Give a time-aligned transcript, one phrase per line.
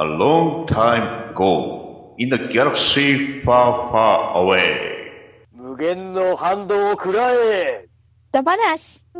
[0.00, 5.01] A long time ago, in the galaxy far, far away.
[5.53, 7.87] 無限の反動を食らえ
[8.31, 9.03] だ話。
[9.13, 9.19] は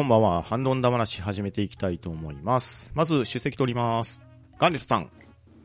[0.00, 0.42] こんばんは。
[0.42, 2.90] ハンドンダ話始めていきたいと思います。
[2.94, 4.22] まず、出席取ります。
[4.58, 5.10] ガンネットさん、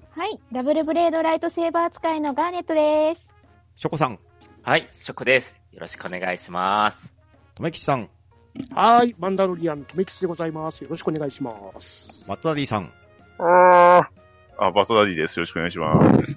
[0.09, 0.41] はい。
[0.51, 3.33] ダブルブレードライトセーバー使いのガーネットです。
[3.77, 4.19] ショコさん、
[4.61, 5.61] はい、ショコです。
[5.71, 7.13] よろしくお願いします。
[7.55, 8.09] とめきちさん、
[8.73, 10.83] はい、マンダロリアン、とめきちでございます。
[10.83, 12.25] よろしくお願いします。
[12.27, 12.91] マットダディさん、
[13.39, 14.09] あ
[14.57, 15.39] あ、バトダディです。
[15.39, 16.35] よろしくお願いします。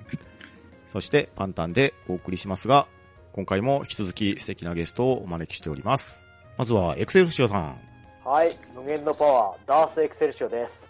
[0.87, 2.87] そしてパンタンでお送りしますが、
[3.33, 6.25] 今回も引き続き素敵なゲストをお招きしております。
[6.57, 7.88] まずは、エクセルシオさん。
[8.31, 10.87] はい、無限のパワー、ダースエクセルシオです。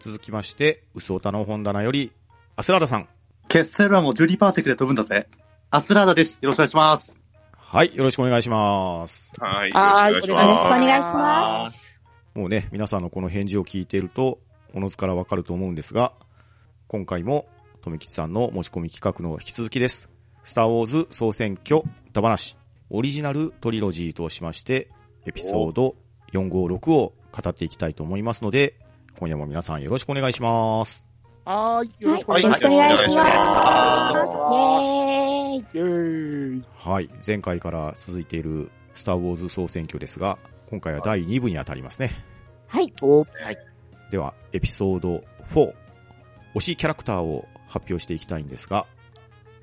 [0.00, 2.10] 続きまして、ウスオタの本棚より、
[2.56, 3.08] アスラーダさん。
[3.46, 5.28] ケッセルラも12パーセクで飛ぶんだぜ。
[5.70, 6.40] アスラーダです。
[6.42, 7.14] よろしくお願いします。
[7.52, 9.32] はい、よろしくお願いします。
[9.40, 9.70] はい。
[9.70, 12.00] はいよろしくおお願いし願いします。
[12.34, 14.40] もうね、皆さんのこの返事を聞いていると、
[14.74, 16.14] おのずからわかると思うんですが、
[16.88, 17.46] 今回も、
[17.80, 20.10] とめきちさんの持ち込み企画の引き続きです。
[20.42, 22.58] スターウォーズ総選挙歌話、
[22.90, 24.88] オリジナルトリロジーとしまして、
[25.24, 25.94] エピソード
[26.32, 28.74] 456を語っていきたいと思いますので、
[29.18, 31.06] 今夜も皆さんよろしくお願いします。
[31.44, 32.42] はい、よろしくおはい。
[32.42, 32.62] 願いよろします。
[32.62, 34.32] しくお願いします。
[34.32, 35.56] イェーイ。
[35.56, 36.64] イェーイ。
[36.76, 40.38] はい、前回から続いているスターウォーズ総選挙ですが、
[40.70, 42.10] 今回は第2部にあたりますね。
[42.66, 42.92] はい。
[43.02, 43.26] お、
[44.10, 45.72] では、エピソード4、
[46.54, 48.86] 推しキャラクターを発表していきたいんですが、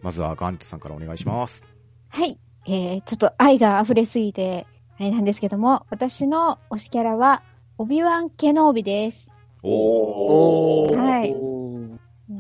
[0.01, 1.65] まずはガンテさんからお願いします。
[2.09, 2.39] はい。
[2.65, 4.67] えー、ちょっと愛が溢れすぎて、
[4.99, 7.41] あれなんですけども、私の推しキャラは、
[7.77, 9.31] オビワン・ケノービです。
[9.63, 10.97] おー。
[10.97, 11.33] はい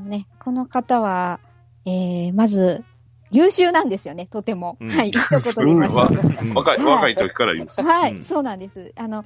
[0.09, 1.39] ね、この方は、
[1.85, 2.83] えー、まず、
[3.31, 4.75] 優秀なんですよね、とても。
[4.81, 6.01] うんはい、一言で言いますと。
[6.01, 7.81] うん若い若い時から言う。
[7.81, 8.91] はい、うんそうなんです。
[8.97, 9.23] あの、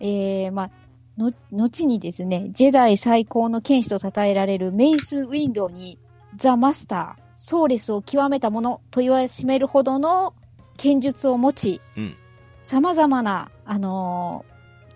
[0.00, 0.70] えー、まあ、
[1.18, 5.98] の、後にですね、ジェダイ最高の剣士と称えられるメイス・ウィンドウに、
[6.36, 10.32] ザ・マスター、ソーレスを極めたものと言わしめるほどの
[10.78, 12.16] 剣術を持ち、うん
[12.62, 14.52] 様々な、あのー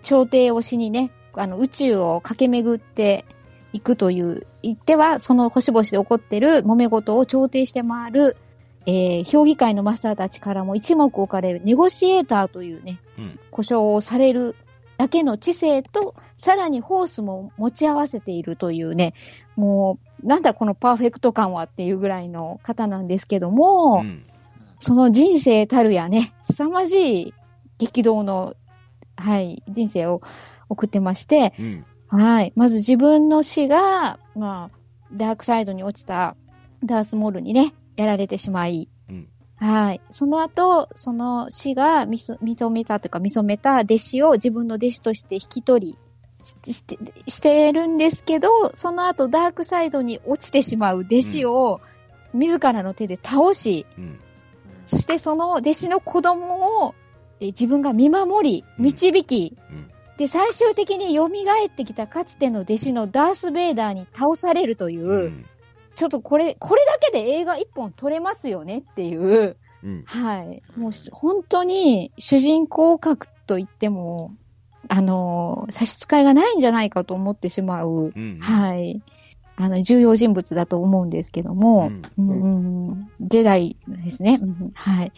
[0.07, 3.25] 朝廷をしにね、あの、宇宙を駆け巡って
[3.73, 8.37] いくという、言っては、その星々で起こってる揉め事を調停して回る、
[8.85, 13.39] えー、評議会のマスターたちからも一目置かれるネゴシエーターというね、うん。
[13.51, 14.55] 故障をされる
[14.97, 19.13] だけの知性と、さらにホースも持ち合わせているというね、
[19.57, 24.23] もう、なんだこのパーフェクト感はっていうぐらいの方なんですけども、うん。
[24.79, 27.33] その人生たるやね、凄まじい
[27.77, 28.55] 激動の、
[29.15, 30.21] はい、人生を
[30.69, 31.85] 送ってまして、うん。
[32.09, 32.53] はい。
[32.55, 34.77] まず自分の死が、まあ、
[35.13, 36.35] ダークサイドに落ちた
[36.83, 39.27] ダースモールにね、やられてしまい、うん
[39.59, 40.01] はい。
[40.11, 45.97] その後、その死が認めたというか、見初めた弟子を自分の弟子として引き取り、
[46.65, 51.81] しして、してるんですけど、その後ダークサイドに落ちてしまう弟子を、
[52.33, 54.19] 自らの手で倒し、うん。
[54.85, 57.06] そしてその弟子の子供をえ
[57.39, 61.29] 自分が見守り、うん導き、うんで、最終的に蘇っ
[61.69, 65.45] てきたかつての弟子のダース・ベイダーに倒されるという、うん。
[65.95, 70.03] ちょっとこれ、これだけで映画一本撮れますよねっていう、うん。
[70.05, 70.63] はい。
[70.75, 74.35] もうし本当に主人公格と言っても、
[74.89, 78.39] あのー差し支えがないんじゃないかと思ってしまう、うん。
[78.41, 79.01] はい。
[79.55, 84.39] あの、重要人物だと思うんですけども、うんうんうんジェダイですね。
[84.41, 85.11] うんはい。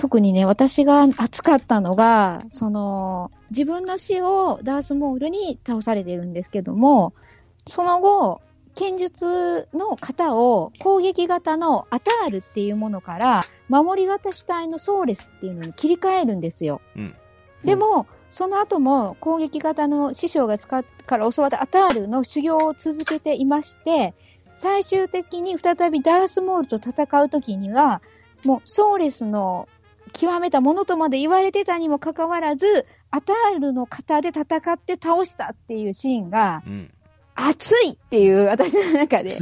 [0.00, 7.12] 特にね、私が熱かったのが、その、自分の死をダースモールに倒されてるんですけども、
[7.66, 8.40] その後、
[8.74, 16.80] 剣術の型を攻撃型のアタールっていうものから、守り型主体のソーレスっていうのに切り替えるんですよ。
[16.96, 17.14] うん
[17.62, 24.14] でも、その後も攻撃型の師匠が使っから教わったアタールの修行を続けていまして、
[24.54, 28.00] 最終的に再びダースモールと戦うときには、
[28.46, 29.68] もうソーレスの
[30.12, 36.90] 極めたものとまで言われてたにもかかわらず、アタールの型で戦って倒したっていうシーンがうん。
[37.34, 39.38] 熱いっていう私の中で。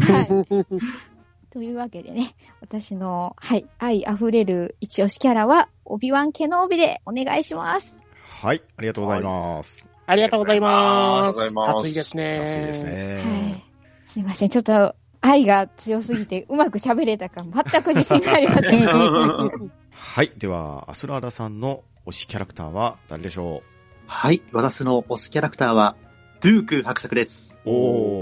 [0.00, 0.66] はい。
[1.50, 7.96] というわけでね、私の、はい、愛溢れる一押しキャラは、オビワン・ケノービでお願いします。
[8.42, 8.62] はい。
[8.76, 9.88] ありがとうございます。
[10.06, 10.70] ありがとうございます。
[10.70, 12.40] ありがとうございます暑いですね。
[12.44, 13.64] 暑いですはね。
[14.06, 14.10] い。
[14.10, 18.84] すいません、ちょっと、愛が強すぎてうまく喋れたか全く自信がありません。
[20.00, 20.30] はい。
[20.38, 23.62] では、アスラーダさんの推しキャラクターは誰でしょ
[24.06, 24.40] はい。
[24.52, 25.96] 私の推しキャラクターは、
[26.40, 27.58] ドゥーク伯爵です。
[27.64, 27.72] うお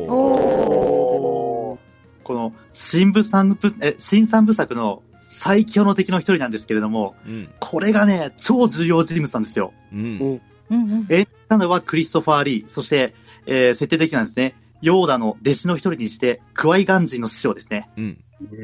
[0.06, 0.10] ー。
[0.10, 1.78] お
[2.24, 7.50] この、新部三部、え、新三部作の最強の敵の一人なんですけれども、うん。
[7.60, 9.74] これがね、超重要人物なんですよ。
[9.92, 10.00] うん。
[10.00, 10.40] うん
[10.70, 13.14] うん演じたのはクリストファー・リー、そして、
[13.44, 14.56] えー、設定的なんですね。
[14.80, 17.90] ヨーダの弟子の一人にして、クワイガンジンの師匠ですね。
[17.98, 18.18] うん。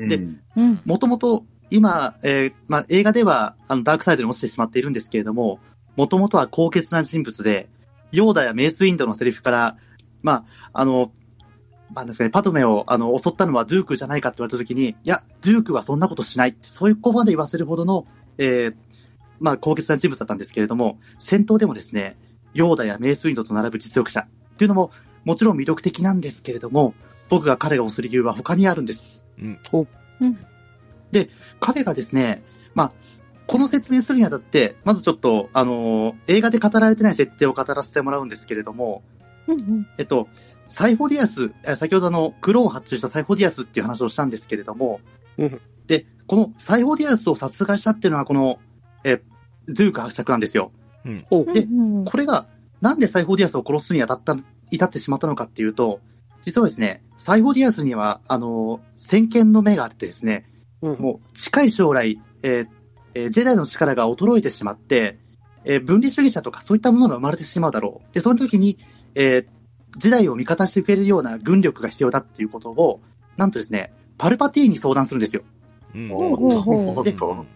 [0.08, 0.16] で
[0.56, 5.58] うんもともと、今、えーまあ、映画では、あの、ダークサイドに落ちてしまっているんですけれども、
[5.96, 7.68] もともとは高潔な人物で、
[8.12, 9.76] ヨーダやメイスウィンドのセリフから、
[10.22, 11.12] まあ、あの、
[11.94, 18.06] まあですね、パトメを、あの、襲ったのはドゥークじゃないかって言われたときに、いや、ドゥークはそんなことしないって、そういう言葉で言わせるほどの、
[18.38, 18.74] えー
[19.40, 22.16] まあ、高潔な人物だったんですけれども、戦闘でもですね、
[22.54, 24.26] ヨーダやメイスウィンドと並ぶ実力者っ
[24.56, 24.90] ていうのも、
[25.24, 26.94] もちろん魅力的なんですけれども、
[27.28, 29.24] 僕が彼が推す理由は他にあるんです。
[30.20, 30.38] うん。
[31.60, 32.42] 彼がですね、
[32.74, 32.92] まあ、
[33.46, 39.02] この説明するにあたって、まずちょっと、あのー映画で語られてない設定を語らせてもらうんですけれども、
[39.46, 40.28] うんえっと、
[40.68, 45.00] サイフォディアス、え先ほどあの、クローンを発注したサイフォディアスっていう話をしたんですけれども、
[45.36, 45.60] うん。
[45.86, 48.58] で、このサイフォディアスを殺害したっていうのはこの、
[49.04, 49.20] え、
[49.66, 50.72] ドゥーク伯爵なんですよ。
[51.04, 51.26] うん。
[52.06, 52.46] これが、
[52.80, 54.36] なんでサイフォディアスを殺すに当たった、
[54.70, 56.00] 至ってしまったのかっていうと、
[56.40, 60.51] 実はですね、サイフォディアスには、あの、先見の目があってですね、うん
[60.86, 62.68] もう近い将来、えー
[63.14, 65.18] えージェダイの力が衰えてしまって、
[65.64, 68.14] えー分離主義者とかそういったものが生まれてしまうだろう。
[68.14, 68.78] で、その時に、
[69.14, 69.46] えー
[69.98, 73.02] ジェダイを味方してくれるような軍力が必要だっていうことを、
[73.36, 75.42] なんとですね、パルパティーンに相談するんですよ。
[75.94, 76.08] うん。
[76.08, 77.46] ほうほうほうおっと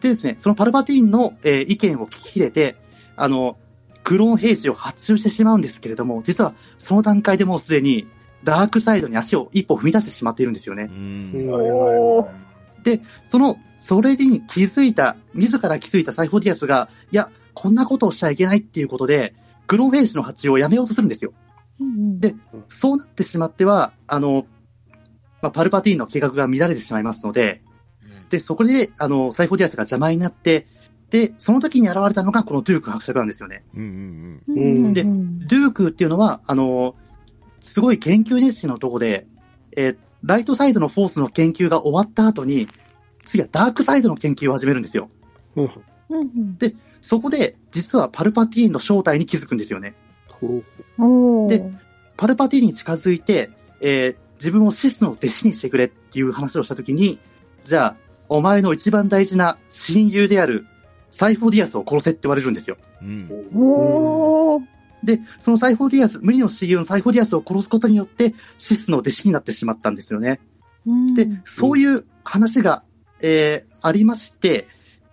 [0.00, 2.76] でですね、そのパルパティーンの、えー意見を聞き入れて、
[3.16, 3.58] あの、
[4.04, 8.06] クローン兵士を発注してしまうんですけれども、実はその段階でもうすでに
[8.44, 10.84] ダークサイドに足を一歩踏み出してしまっているんですよね。
[10.84, 11.48] うん。
[11.50, 12.46] おー
[13.24, 19.34] その、それに気づいた、自ら気づいたサイフォディアスが、いや、こんなことをしちゃいけないっていうことで、
[19.66, 21.32] クローン兵士の発注をやめようとするんですよ。
[21.80, 22.34] うんで
[22.70, 24.46] そうなってしまっては、あの、
[25.42, 27.62] まあ、パルパティーンの計画が乱れてしまいますので、
[28.30, 30.66] で、そこで、あの、サイフォディアスが邪魔になって、
[31.10, 33.64] で、その時に現れたのがこのドゥーク伯爵なんですよね。
[33.74, 34.42] うん。
[34.48, 36.96] うんうんでうんドゥークっていうのは、あの、
[37.66, 39.26] すごい研究熱心のとこで、
[39.76, 42.66] えーライトサイドのフォースの研究が終わった後に、
[43.24, 45.08] 次はダークサイドの研究を始めるんですよ。
[45.54, 45.70] うん
[46.08, 46.58] うん
[47.00, 49.94] そこで、実はパルパティーンの正体に気づくんですよね。
[51.48, 51.70] で
[52.16, 57.18] パルパティーンに近づいて、えー自分をシスの弟子にしてくれっていう話をしたときに、
[57.64, 57.96] じゃあ、
[58.28, 60.66] お前の一番大事な親友である
[61.10, 62.76] サイフォディアスを殺せって言われるんですよ。
[63.00, 63.30] うん。
[63.54, 70.40] おーで、そのサイフォディアス、無二の親友のサイフォディアスを殺すことによって、シスの弟子になってしまったんですよね。
[70.86, 72.82] うんで、そういう話が、
[73.22, 74.68] えーありまして、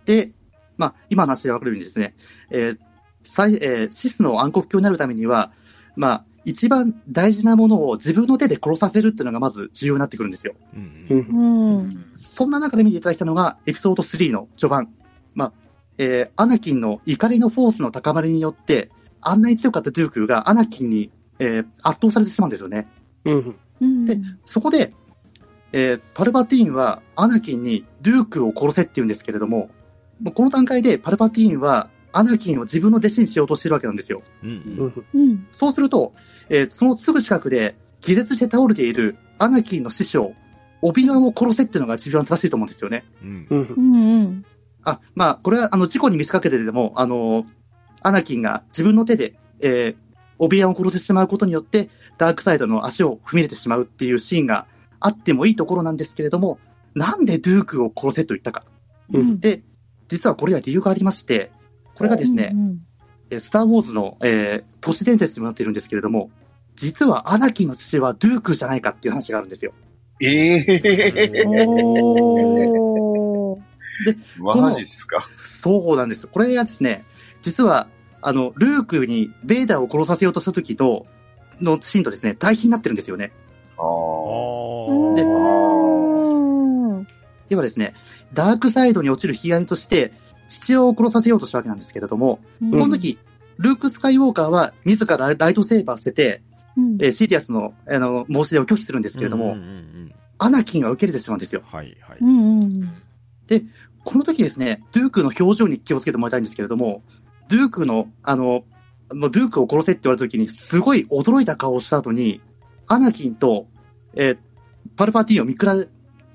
[0.06, 0.32] で、
[0.78, 2.16] まあ、今の話でわかるようにですね、
[2.50, 2.78] えー
[3.24, 5.52] サイえーシスの暗黒鏡になるためには、
[5.96, 10.56] まあ、一番大事なものを自分の手で殺させるっていうのがまず重要になってくるんですよ。
[10.74, 14.90] うんそんな中で見ていただいたのが、エピソード3の序盤。
[15.36, 15.54] まあ、
[15.98, 18.90] えーアナキンの怒りのフォースの高まりによって、
[19.30, 22.88] あんなに強かったドゥークがアナキンに、えー圧倒されてしまうんですよね。
[23.26, 24.94] うんうんでそこで、
[25.72, 29.70] えーパルパティーンはアナキンにドゥークを殺せって言うんですけれども、
[30.22, 34.22] もうこの段階でパルパティーンはアナキンを自分の弟子にしようとしてるわけなんですよ。
[34.44, 34.50] うん。
[34.50, 36.14] うんうんそうすると、
[36.50, 40.34] えーそのすぐ近くで気絶して倒れているアナキンの師匠、
[40.82, 43.04] オビワンを殺せっていうのが一番正しいと思うんですよね。
[43.24, 43.48] うん。
[43.50, 44.46] うんうんうん
[44.86, 47.46] あ、まあ、これはあの事故に見せかけてでも、あの、
[48.04, 50.04] アナキンが自分の手で、えー
[50.40, 54.66] オビワンを殺してしまうことによって、ダークサイドの足を踏み入れてしまうっていうシーンが
[55.00, 56.60] あってもいいところなんですけれども、
[56.96, 58.66] なんでドゥークを殺せと言ったか。
[59.14, 59.62] うんで、
[60.10, 61.52] 実はこれは理由がありまして、
[61.96, 62.80] これがですね、うん
[63.30, 66.30] えースター・ウォーズの、えー都市伝説にもなっているんですけれども、
[66.76, 69.72] 実はアナキンの父はドゥークじゃないかっていう話があるんですよ。
[70.22, 70.64] ええ
[74.42, 75.30] おーマジっすか。
[75.46, 76.30] そうなんですよ。
[76.32, 77.06] これがですね、
[77.42, 77.88] 実は、
[78.26, 81.06] あの、ルークにベイダーを殺させようとした時と、
[81.62, 83.32] のシーンとですね、対比になってるんですよね。
[83.78, 83.82] あ
[85.16, 85.28] でん
[86.98, 87.08] うん。
[87.48, 87.94] ではですね、
[88.34, 90.14] ダークサイドに落ちる引き金として、
[90.48, 93.20] 父親を殺させようとしたわけなんですけれども、この時、
[93.58, 96.42] ルーク・スカイウォーカーは自らライトセーバー捨てて、
[96.78, 96.98] うん。
[97.02, 100.14] えーシリアスのあの申し出を拒否するんですけれども、うんうんうん。
[100.40, 101.62] アナキンは受け入れてしまうんですよ。
[101.66, 102.18] はいはい。
[102.20, 102.94] うんうん。
[104.04, 107.04] この時ですね、ドゥークの表情に気をつけてもらいたいんですけれども、
[107.56, 108.64] ドゥークの、あの、
[109.14, 112.42] もうドゥークを殺せって言われた時に、すごい驚いた顔をした後に、
[112.88, 113.68] アナキンと、
[114.16, 114.38] えー
[114.96, 115.60] パルパティーンを見比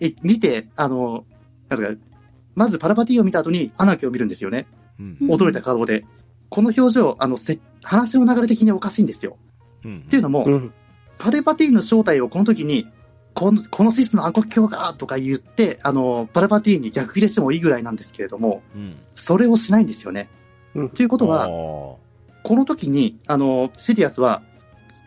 [0.00, 1.25] べ、え見て、あの、
[1.68, 2.00] なんか、
[2.54, 4.66] まずパルパティーンを見た後にアナキを見るんですよね。
[4.98, 5.16] うん。
[5.28, 6.04] 驚いた顔で。
[6.48, 9.37] この表情、あの、せ話の流れ的におかしいんですよ。
[9.84, 10.02] うん。
[10.06, 10.72] っていうのも、うん。
[11.18, 12.88] パルパティーンの正体をこの時に、
[13.34, 18.96] この、このシスの暗黒鏡がとか言って、あの、パルパティーンに逆切れしてもいいぐらいなんですけれども、うん。
[19.14, 20.28] それをしないんですよね。
[20.82, 21.99] うんということは、こ
[22.50, 24.42] の時に、あの、シリアスは、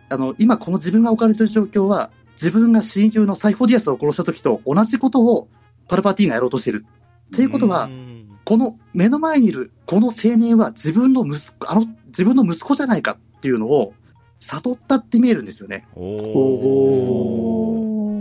[0.09, 5.47] あの、今この自分が置かれている状況は、自分が親友のサイフォディアスを殺した時と同じことを
[5.87, 6.85] パルパティーンがやろうとしている。
[7.27, 13.93] っていうことは、うんこの目の前にいるこの青年は自分の息子、あの、自分の息子じゃないかっていうのを
[14.39, 15.87] 悟ったって見えるんですよね。
[15.95, 17.27] おお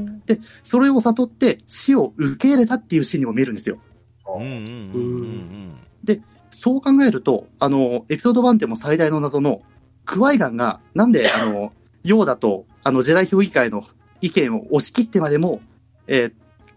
[0.06, 0.40] ー。
[0.62, 3.78] それを悟って死を受け入れたっていうシーンにも見えるんですよ。
[4.26, 6.20] うんうんうんうん
[6.60, 9.62] そう考えると、あの、エピソード1でも最大の謎の、
[10.04, 11.72] クワイガンが、なんで、あの、
[12.04, 13.82] ヨーダと、あの、ジェダイ評議会の
[14.20, 15.60] 意見を押し切ってまでも、
[16.06, 16.32] えー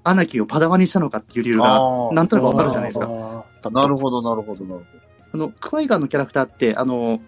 [0.06, 1.80] アナキーをパダワにしたのかっていう理由が、
[2.12, 3.08] なんとなくわかるじゃないですか。
[3.62, 4.86] かなるほど、なるほど、なる
[5.32, 7.22] あの、クワイガンのキャラクターって、あの、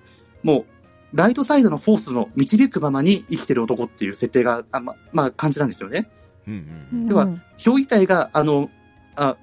[0.43, 0.65] も
[1.13, 6.09] う、ライトサイドのフォースの導くままに生きてる男っていう設定が、あま、まあ、感じなんですよね。
[6.47, 6.53] うん
[6.91, 8.69] うんでは評議会が、あの、
[9.15, 9.37] あ、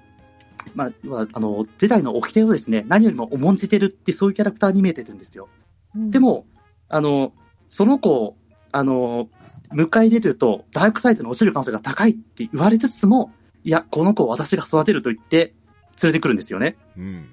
[0.74, 5.48] まあ、まああの、ジェダイの掟をですね、何よりも重んじてるってそういうキャラクターに見えてるんですよ。
[5.94, 6.46] で、も、
[6.88, 7.32] あの、
[7.68, 8.36] その子を、
[8.70, 9.28] あの、
[9.72, 13.32] 迎え入れると、ダークサイドに落ちる可能性が高いって言われつつも、
[13.64, 15.54] いや、この子を私が育てると言って、
[16.02, 16.76] 連れてくるんですよね。
[16.96, 17.28] うん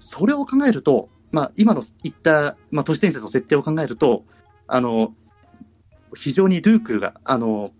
[0.00, 4.24] それを考えると、まあ、今の言った、まあ、都市伝説の設定を考えると、
[4.66, 5.14] あの、
[6.14, 7.72] 非常にルークが、あの、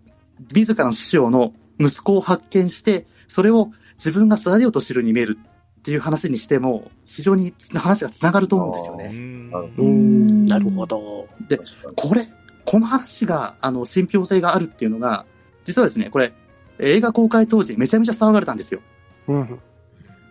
[0.53, 3.71] 自らの師匠の息子を発見して、それを
[4.03, 9.09] 自分が育てようとしてるように見えるっていう話にしても、非常に話が繋がると思うんですようね。
[9.11, 10.45] んなるほうん。
[10.45, 11.27] なるほど。
[11.47, 11.57] ど。
[11.95, 12.25] これ、
[12.65, 15.25] この話が、あの、信憑性があるっていうのが、
[15.63, 16.33] 実はですね、これ、
[16.79, 18.81] 映画公開当時めちゃめちゃ騒がれたんですよ。
[19.27, 19.59] うん。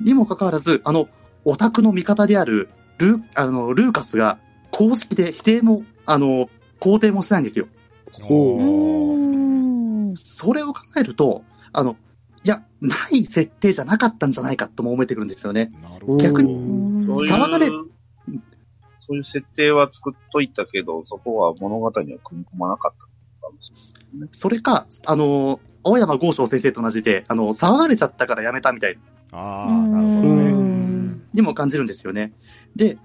[0.03, 1.09] にもかかわらず、あの、
[1.45, 4.39] オタクの味方である、ルー、あの、ルーカスが、
[4.71, 6.51] 公式で否定も、あの、
[6.81, 7.69] 肯定もしないんですよ。
[8.11, 10.15] ほううん。
[10.17, 11.97] それを考えると、あの、
[12.45, 15.71] いや、ない設定じゃなかったんじゃないかとも思えてくるんですよね。
[15.81, 16.25] なるほど。
[16.25, 17.07] 逆にに。
[17.07, 22.93] そういう騒がれそういう設定は作っといたけど、そこは物語には組み込まなかっ
[23.41, 24.29] たかもしれないね。
[24.33, 28.99] それか、あの、青山豪昌先生と同じで、あの、騒がれちゃったからやめたみたい
[29.33, 30.53] ああ、なるほどうね。
[30.53, 31.23] ん。
[31.35, 32.33] にも感じるんですよね。
[32.77, 32.99] で、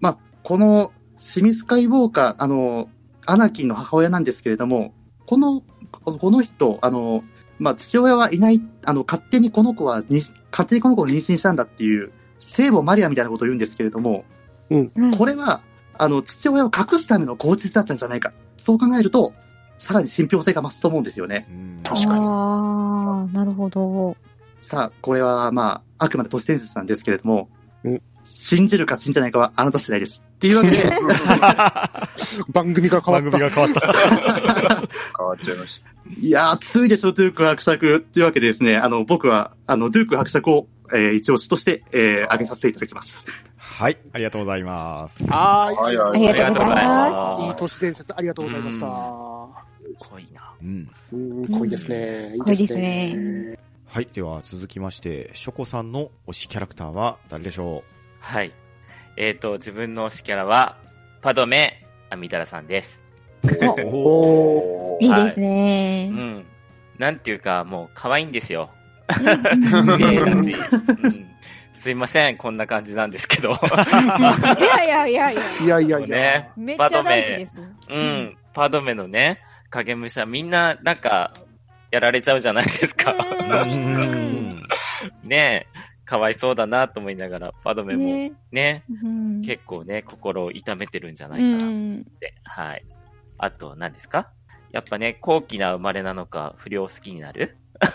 [0.00, 2.88] まあ、この、シミスカイウォーカー、あの、
[3.26, 4.94] アナキンの母親なんですけれども、
[5.26, 5.62] この、
[6.02, 7.24] この人、あの、
[7.60, 14.24] まあ、父親はいない、あの、勝手にこの子はに、勝手にこの子を妊娠したんだっていう、聖母マリアみたいなことを言うんですけれども、
[15.16, 15.60] これは、
[15.98, 18.32] あの、父親を隠すための口実だったんじゃないか。
[18.56, 19.34] そう考えると、
[19.78, 21.46] さらに信憑性が増すと思うんですよね。
[21.50, 24.16] うん確かにああ、なるほど。
[24.60, 27.48] さあ、これは、まあ、あくまで都市伝説なんですけれども
[27.84, 28.02] うん、
[28.32, 30.22] 信じるか信じないかはあなた次第です。
[30.36, 30.88] っていうわけで、
[32.52, 33.30] 番組が変わった。
[33.30, 33.92] 番組が変わった。
[35.18, 36.20] 変わっちゃいました。
[36.20, 37.96] いやー、ついでしょ、ドゥーク伯爵。
[37.96, 43.26] っていうわけでですね、あの、僕は、あの、ドゥーク伯爵を、えー一押しとして、えー、挙げさせていただきます。
[43.58, 45.24] はい、ありがとうございます。
[45.26, 47.46] ははいはありがとうございまい。
[47.46, 48.86] いい都市伝説ありがとうございました。
[48.86, 50.52] 濃いな。
[50.62, 50.90] うん。
[51.12, 52.34] うん、濃いですね。
[52.44, 53.58] 濃いですね。
[53.86, 57.82] はい、では続きまして、ショコさんの推しキャラクターは誰でしょ
[58.20, 58.52] はい。
[59.16, 60.76] えっ、と、自分の推しキャラは、
[61.20, 63.00] パドメ・アミダラさんです。
[63.42, 63.48] う
[63.86, 66.08] おいいですうね。
[66.08, 66.44] ん。
[66.98, 68.70] なんていうか、もう可愛いんですよ。
[71.80, 73.52] すいません、こんな感じなんですけど。
[73.52, 73.54] い
[74.62, 75.40] やいやいやいや。
[75.62, 76.06] いやいやいや。
[76.08, 76.50] ね。
[76.56, 77.60] めっちゃ大事です。
[77.88, 78.36] うん。
[78.52, 81.32] パドメのね、影武者、みんな、なんか、
[81.90, 83.14] やられちゃうじゃないですか。
[83.14, 84.62] うん。
[85.24, 85.69] ねえ、
[86.10, 88.82] かわいそうだなと思いながら、パドメもね、ね。
[89.02, 92.04] うん結構ね、心を痛めてるんじゃなういかなっん。
[92.20, 92.34] て。
[92.44, 92.84] はい。
[93.38, 94.28] あと、何ですか？
[94.72, 97.56] やっぱね、高貴な生まれなのか、不良好きになる？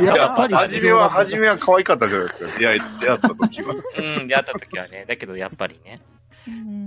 [0.00, 2.58] いややっぱり初めは、初めは可愛かったじゃないですか。
[2.58, 3.74] 出会い、出会った時は。
[3.74, 5.04] うん、出会った時はね。
[5.08, 6.00] だけど、やっぱりね、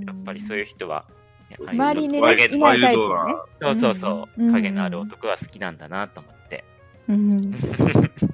[0.05, 1.05] やっぱりそういう人は、
[1.59, 3.07] 周りにね、影いないタイプね。
[3.61, 6.63] そうそうそう、うん影のある男は好きなんだなと思って。
[7.09, 7.41] うん。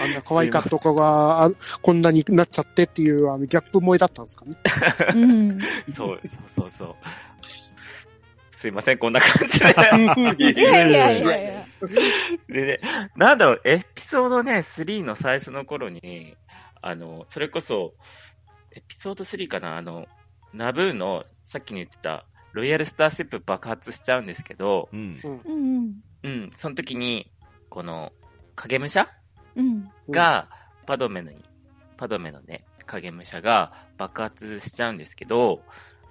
[0.00, 1.50] あんな可愛かった子が、あ
[1.82, 4.56] こんなになっちゃってっていう、あの、ギャップ萌えだったんですかね？
[5.14, 5.58] うん。
[5.94, 6.96] そう、そうそうそう。
[8.58, 9.66] すいません、こんな感じで。
[9.66, 11.64] いやいやいやいや。
[12.48, 12.78] でね、
[13.16, 16.36] なんだろう、エピソードね、3の最初の頃に、
[16.82, 17.94] あの、それこそ、
[18.74, 20.06] エピソード3かな、あの、
[20.52, 25.20] ナブーの、さっきに言ってた、ロイヤルスターシップ爆発しちゃうんですけど、うん。
[25.22, 25.94] うんうん。
[26.24, 27.30] うん、その時に、
[27.68, 28.12] この、
[28.58, 29.08] 影武者？
[29.54, 29.88] うん。
[30.10, 30.48] が、
[30.84, 31.44] パドメのに、
[31.96, 35.62] パドメのね、影武者が爆発しちゃうんですけど、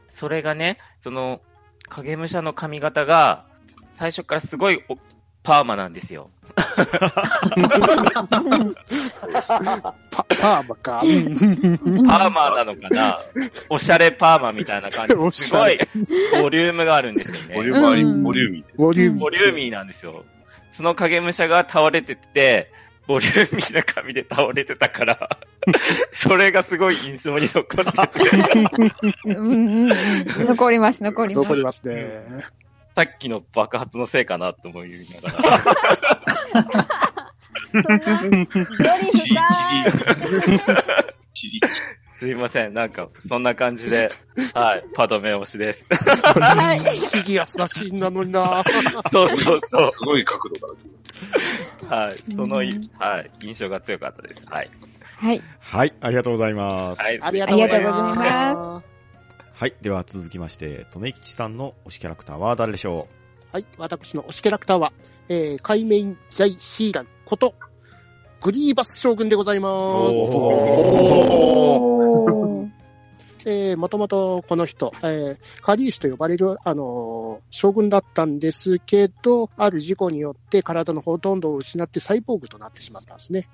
[0.07, 1.41] それがね、その、
[1.89, 3.45] 影武者の髪型が、
[3.97, 4.97] 最初からすごいお
[5.43, 6.29] パーマなんですよ。
[6.55, 6.85] パ、
[10.23, 11.01] パーマか。
[11.03, 13.19] うんパーマなのかな？
[13.69, 15.43] おしゃれパーマみたいな感おじ。
[15.43, 15.79] すごい
[16.41, 17.55] ボリュームがあるんですよね。
[17.55, 18.77] ボリュームあり、うんボリューミーです。
[18.77, 19.19] ボリューム。
[19.19, 20.25] ボリューミーなんですよ。
[20.77, 22.71] その影武者が倒れてて、
[23.07, 25.27] ボリューミーな髪で倒れてたから、
[26.13, 28.29] それがすごい印象に残ってて、
[29.25, 29.87] うんうんうん。
[30.45, 31.55] 残ります、残ります残。
[31.55, 32.21] りますね。
[32.95, 35.33] さっきの爆発のせいかなと思いながら。
[37.71, 38.69] そんな、より深
[39.33, 39.37] い。
[42.17, 42.73] すいません。
[42.73, 44.11] なんか、そんな感じで、
[44.55, 45.85] はい、パドメ推しです。
[45.87, 46.97] はい。
[46.97, 48.63] シギアスなシーンなのにな。
[49.11, 50.73] そうそうそすごい角度か
[51.91, 52.09] らう。
[52.09, 54.41] はい、そのはい、印象が強かったです。
[54.47, 54.69] はい。
[55.17, 55.43] はい。
[55.59, 57.03] はい、ありがとうございます。
[57.03, 58.15] はい、ありがとうございま。
[58.15, 58.87] ます
[59.53, 63.07] はい、では続きまして、とめきちさんの推しキャラクターは誰でしょ
[63.51, 64.91] はい、私の推しキャラクターは、
[65.29, 67.53] えー、海面ジャイシーガンこと、
[68.41, 69.71] グリーバス将軍でございます。
[70.39, 71.96] おー。
[73.49, 83.47] えー、もともとこの人、えー、カリーシュと呼ばれる、あのー将軍だったんですけど、ある事故によって体のほとんどを失ってサイボーグとなってしまったんですね。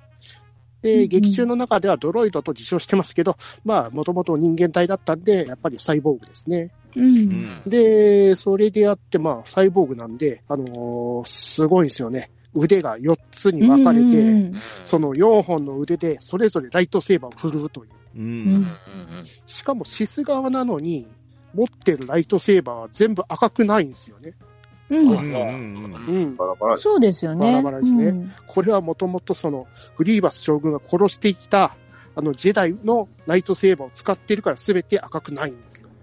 [0.81, 6.71] で、うんうん劇中の中ではドロイドと自称してますけど、まあ、もともと人間体だったんで、やっぱりサイボーグですね。
[6.95, 6.99] う。
[6.99, 7.03] う。
[7.03, 7.61] うんん。
[7.67, 12.31] で、それであって、まあ、サイボーグなんで、あのーすごいんですよね。
[12.55, 18.02] 腕が4つに分かれて、うんその4本の腕でそれぞれライトセーバーを振るうという。
[18.15, 18.75] ううんうんん。
[19.47, 21.07] しかもシス側なのに、
[21.53, 24.33] 持ってるライトセーバーは全部赤くないんですよね。
[24.89, 25.17] うんうん。
[25.17, 26.05] うん。
[26.07, 26.35] うん。
[26.35, 27.45] バラバラそうですよね。
[27.45, 29.67] バラバラですねうんこれはもともとその、
[29.97, 31.75] グリーバス将軍が殺してきた、
[32.15, 35.93] あの、ジェダイのライトセーバーを使ってるから全て赤くないんですよね。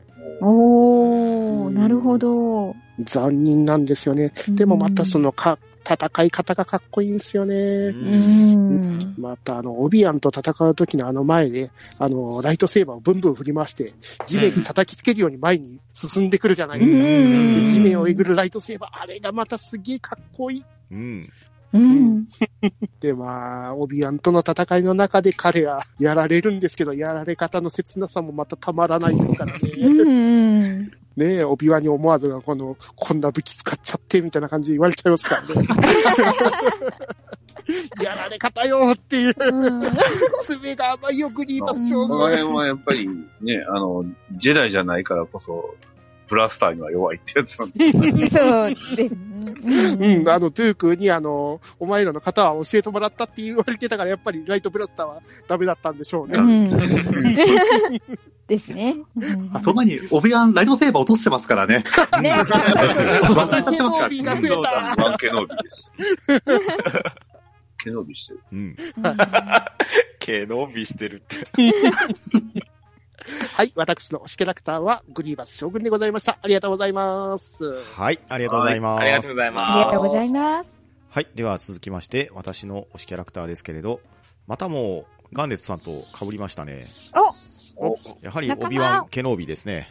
[0.41, 2.75] おー、なるほど。
[3.01, 4.33] 残忍なんですよね。
[4.49, 5.59] でもまたそのか、
[5.95, 7.55] 戦い方がかっこいいんですよね。
[7.55, 9.15] うん。
[9.19, 13.93] また、あの、オビアンと戦う時のあの前で、あの、ライトセーバーをブンブン振り回して、
[14.27, 16.99] 地面に叩きつけるように前に進んでくるじゃないですか。
[16.99, 20.65] うんで地面をえぐるライトセーバー、あれがまたすげえかっこいい。
[20.91, 21.31] うん。
[21.73, 22.27] うん。
[23.01, 30.75] で、まあ、オビアンとの戦いの中で彼はやられるんですけど、やられ方の切なさもまたたまらないですからうね。
[30.79, 30.91] ん。
[31.17, 35.69] ねえ、オビワンに思わずがこの、こんな武器使っちゃって、みたいな感じで言われちゃいますからね。
[38.03, 39.35] やられ方よっていう、
[40.43, 42.31] 爪が甘いよ、グリーバス将この軍。
[42.31, 43.09] 辺はやっぱり
[43.41, 45.75] ね、あの、ジェダイじゃないからこそ、
[46.29, 47.91] ブラスターには弱いってやつなんで。
[48.31, 50.15] そうですね。
[50.15, 56.39] うん、あの、トゥークにあの、お前らの方は教えてもらったって言われてたから、やっぱりライトブラスターはダメだったんでしょうね。
[58.51, 58.57] うん。
[58.57, 58.97] ですね。
[59.63, 61.85] その前に、オビアン、ライトセーバー落としてますからね。
[62.21, 62.33] ね。
[62.33, 64.09] 忘れちゃってますから。
[64.09, 65.05] ケノービーが増えた。
[65.05, 65.91] ワンケノビです。
[67.83, 68.41] ケノビしてる。
[68.53, 68.77] うん。
[70.19, 71.37] 毛伸びしてるって。
[73.55, 76.39] はい、私の推しキャラクターは、グリーバス将軍でございました。
[76.43, 77.65] ありがとうございます。
[77.97, 79.01] はい、ありがとうございます。
[79.01, 79.63] ありがとうございます。
[79.63, 80.81] ありがとうございます。
[81.11, 81.27] はい。
[81.35, 84.01] では続きまして、私の推しキャラクターですけれど、
[84.47, 86.85] またもう、ガンネットさんと被りましたね。
[87.15, 87.35] お
[88.23, 89.89] やはり、オビワン・ケノービですね。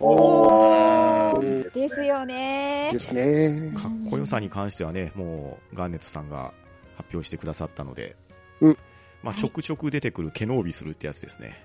[0.00, 2.98] おーですよねで。
[2.98, 3.72] すね。
[3.76, 6.52] かっこよさに関してはね、もう、ガンネットさんが
[6.96, 8.16] 発表してくださったので、
[8.60, 8.78] うん
[9.22, 11.64] まあ、ちょくちょく出てくるケノービするってやつですね。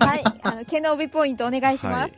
[0.00, 0.22] はい。
[0.42, 2.14] あの、毛の帯ポイントお願いします。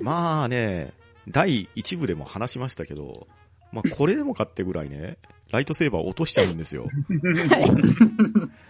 [0.00, 0.92] まあね、
[1.28, 3.26] 第1部でも話しましたけど、
[3.72, 5.18] まあ、これでもかってぐらいね、
[5.50, 6.88] ライトセーバー落としちゃうんですよ。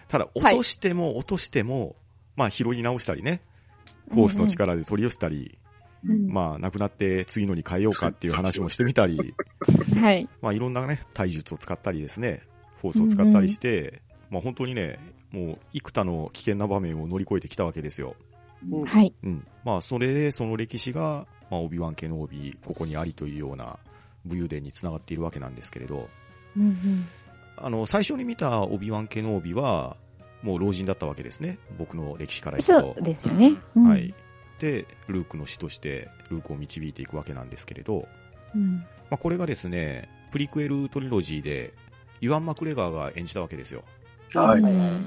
[0.08, 1.96] ただ、落としても落としても、
[2.36, 3.40] まあ、拾い直したりね、
[4.08, 5.58] フォースの力で取り寄せたり、
[6.04, 6.28] うん。
[6.28, 9.34] まあ、なくなって次のに変えようかっていう話もしてみたり、
[10.00, 10.28] はい。
[10.40, 12.42] まあ、いろんなね、体術を使ったりですね、
[12.80, 14.98] フォースを使ったりして、まあ、本当にね、
[15.32, 18.14] もう、幾多の危険な場面を乗り越えてきたわけですよ。
[18.86, 19.12] はい。
[19.22, 19.46] うん。
[19.64, 23.78] まあ、それで、その歴史が、まあ、オビワン系の帯、ここにありというような
[24.24, 26.08] 武勇伝につながっているわけなんですけれど、
[26.56, 27.06] うん
[27.58, 29.96] あの、最初に見たオビワン系の帯は、
[30.46, 31.58] もう老人だったわけですね。
[31.76, 32.94] 僕の歴史からうん言うと。
[32.94, 33.56] そうですよね。
[33.74, 34.14] うんはい。。
[34.60, 38.06] で、ルークの死として、ルークを導いていくわけなんですけれど、
[38.54, 38.76] うん
[39.10, 41.74] まあ、これがですね、プリクエルトリロジーで、
[42.20, 43.82] ユアン・マクレガーが演じたわけですよ。
[44.34, 44.60] はい。
[44.60, 45.06] うん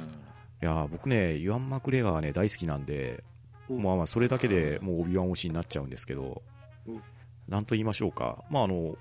[0.61, 3.23] いやー僕ね、ユアン・マクレガーがね、大好きなんで、
[3.69, 6.41] うんまあまあ、それだけでもうオビワン推しになっちゃうんですけど
[6.85, 7.01] うん、
[7.47, 8.43] なんと言いましょうか。
[8.49, 8.97] まああの、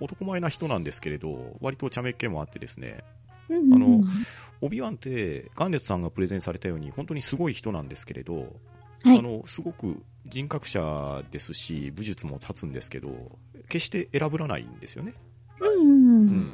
[0.00, 3.04] 男前な人なんですけれど、割と茶目っ気もあってですね、
[3.48, 4.02] うんあの
[4.60, 8.56] オビワンって、ガンネツさんがプレゼンされたように、本当にすごい人なんですけれど、
[9.04, 9.18] はい。
[9.18, 15.14] あの、すごく人格者ですし、武術も立つんですけど、決して選ぶらないんですよね。
[15.60, 16.52] うんうん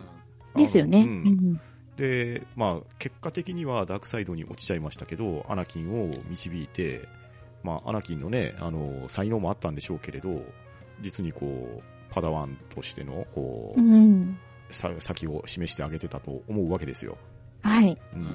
[0.54, 1.04] ですよね。
[1.04, 1.06] うん。
[1.06, 1.60] うん
[1.96, 7.08] で、まあ、結果的にはダークサイドに落ちちゃいましたけど、アナキンを導いて、
[7.62, 10.42] まあ、アナキンのね、あの、才能もあったんでしょうけれど、
[11.00, 14.36] 実にこう、パダワンとしての、こう、うん。
[14.36, 17.16] さ先を示してあげてたと思うわけですよ。
[17.62, 17.92] はい。
[17.92, 18.34] ううんん。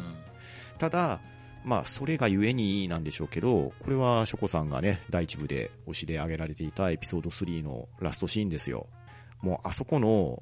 [0.77, 1.19] ただ、
[1.63, 8.87] まあ、それがゆえになんでしょうけど、これはショコさんがね、第一部で推しで挙げられていたエピソード3のラストシーンですよ。
[9.41, 10.41] もう、あそこの、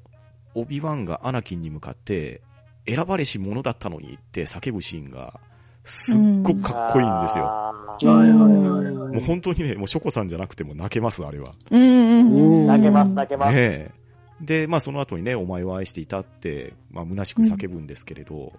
[0.54, 2.40] オビワンがアナキンに向かって、
[2.86, 5.40] 選ばれし者だったのにって叫ぶシーンが、
[5.84, 7.44] すっごくかっこいいんですよ。
[7.44, 11.52] もう本当にね、もうショコさんじゃなくても泣けます、あれは。
[11.70, 12.66] うんうんうん。
[12.66, 13.52] 泣けます、泣けます。
[13.52, 13.97] ねえ。
[14.40, 18.52] で、まあその後にね、お前を愛していたって、まあ虚しく叫ぶんですけれど、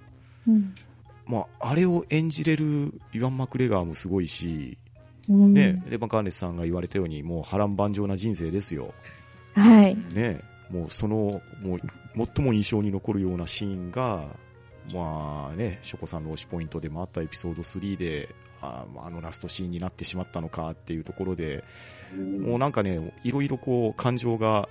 [0.48, 0.74] うん
[1.26, 4.80] まああれを演じれるイワン・マクレガーもすごいし、
[5.30, 8.94] うんね、レバン・カーネスさんが言われたように、もう波乱万丈な人生ですよ。
[9.54, 9.96] はい。
[10.16, 11.80] ね、もうその、もう、
[12.36, 14.26] 最も印象に残るようなシーンが、
[14.92, 21.64] まあね、ショコさんの推しポイントでもあったエピソード3で、ああのラストシーンになってしまったのかっていうところで、
[22.16, 24.68] もうなんかね、いろいろこう、感情が、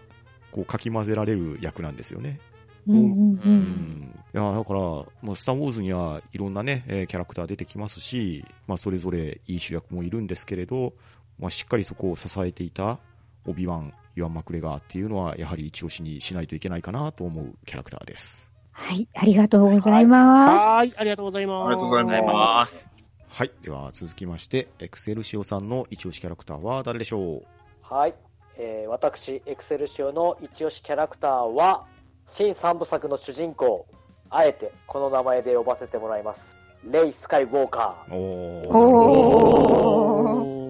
[0.53, 2.41] こう、かき混ぜられる役なんですよね。
[2.87, 3.41] うんうんう。
[3.45, 4.15] うんん。
[4.35, 10.95] いや、だから、もう、スター・ウォーズにはいろんなね、えーキャラクター出てきますし、まあ、それぞれいい主役もいるんですけれど、
[11.39, 12.99] まあ、しっかりそこを支えていた、
[13.47, 18.51] オビワン、ユアン・マクレガーっていうのは、やはり一押しにしないといけないかなと思うキャラクターです。
[18.73, 19.09] はい。
[19.15, 21.67] ありがとうございまはーい、ありがとうございます。
[21.67, 22.89] ありがとうございありがとうございます。
[23.29, 23.51] はい。
[23.63, 27.45] では、続きまして、エクセルシオさんの一押しキャラクターは誰でしょう？
[27.83, 28.15] はい。
[28.59, 31.87] えー私、エクセルシオの一押しキャラクターは、
[32.27, 33.87] 新三部作の主人公、
[34.31, 36.41] あえてこの名前で呼ばせてもらいます。
[36.85, 38.15] レイ・スカイ・ウォーカー。
[38.15, 38.73] お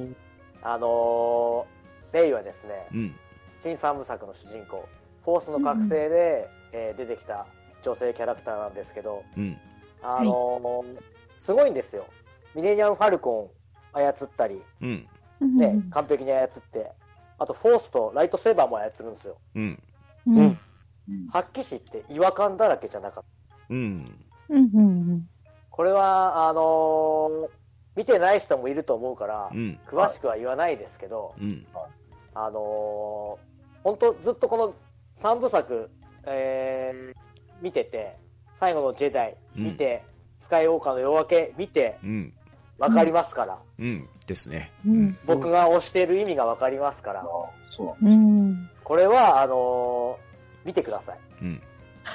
[0.05, 0.15] ー。
[0.63, 3.15] あのーレイはですね、うん。
[3.61, 4.87] 新三部作の主人公、
[5.25, 7.47] フォースの覚醒で、えー出てきた
[7.83, 9.57] 女性キャラクターなんですけど、うん。
[10.03, 10.99] あのー
[11.41, 12.05] すごいんですよ。
[12.55, 13.51] ミレニアム・ファルコ
[13.95, 15.09] ン操ったり、うん。
[15.57, 16.91] ね、完璧に操って、
[17.39, 19.39] あとフォースとライトセーバーも操るんですよ。
[19.55, 19.83] うん。
[20.27, 20.59] うんうん
[21.31, 23.75] 発揮士って違和感だらけじゃなかった。
[23.75, 24.29] うん。
[24.49, 25.27] うんうん
[25.71, 27.49] これは、あのー
[27.97, 29.81] 見てない人もいると思うからう、ん。
[29.87, 31.67] 詳しくは言わないですけど、うん。
[32.35, 33.49] あのー
[33.85, 34.75] 本当ずっとこの
[35.23, 35.91] 3部作、
[36.27, 37.15] えー
[37.63, 38.17] 見てて、
[38.61, 40.05] 最後のジェダイ見て、
[40.43, 42.35] スカイウォーカーの夜明け見て、うん。
[42.79, 44.09] わかりますから、うん。
[44.29, 44.71] ですね。
[44.87, 47.25] うん僕が推している意味がわかりますから、
[47.69, 50.29] そううんこれは、あのー
[50.65, 51.19] 見てください。
[51.43, 51.63] うん。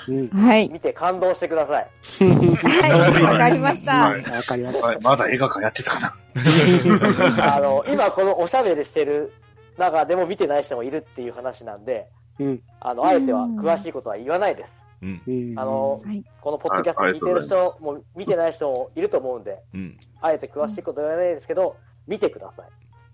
[0.10, 0.70] うんはい。
[0.70, 1.90] 見て感動してください。
[2.24, 3.24] はい。
[3.24, 4.10] わかりました。
[4.10, 4.82] はいわかります。
[4.84, 6.14] はい、まだ映画館やってたかな。
[7.56, 9.34] あの、今このおしゃべりしてる
[9.78, 12.08] 中でも見てない人もいるっていう話なんで、
[12.40, 14.84] うんあの、あえては詳しいことは言わないです。
[15.02, 15.22] うん。
[15.26, 19.98] うんあの、はいこのポッドキャスト聞いてる人も見てない人もいると思うんで、うん。
[20.22, 22.66] あえて詳しいことは言わないですけど、見てください。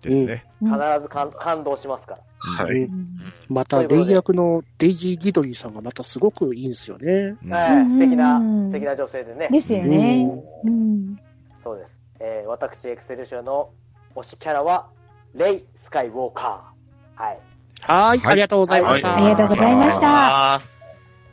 [0.02, 0.44] ですね。
[0.60, 0.72] 必
[1.02, 2.64] ず感感動しますから。
[2.64, 2.88] はい。
[3.48, 7.36] また、レイ役のデイジー・ギドリーさんがまたすごくいいんですよね。
[7.44, 9.48] うんはい、素敵なうん、素敵な女性でね。
[9.50, 10.26] ですよね。
[10.64, 11.16] うん。
[11.62, 11.90] そうです。
[12.20, 13.70] えー私、エクセルシオの
[14.14, 14.88] 推しキャラは、
[15.34, 17.22] レイ・スカイ・ウォーカー。
[17.22, 17.38] はい。
[17.82, 19.16] はい、はいありがとうございました。
[19.16, 20.79] ありがとうございましたあ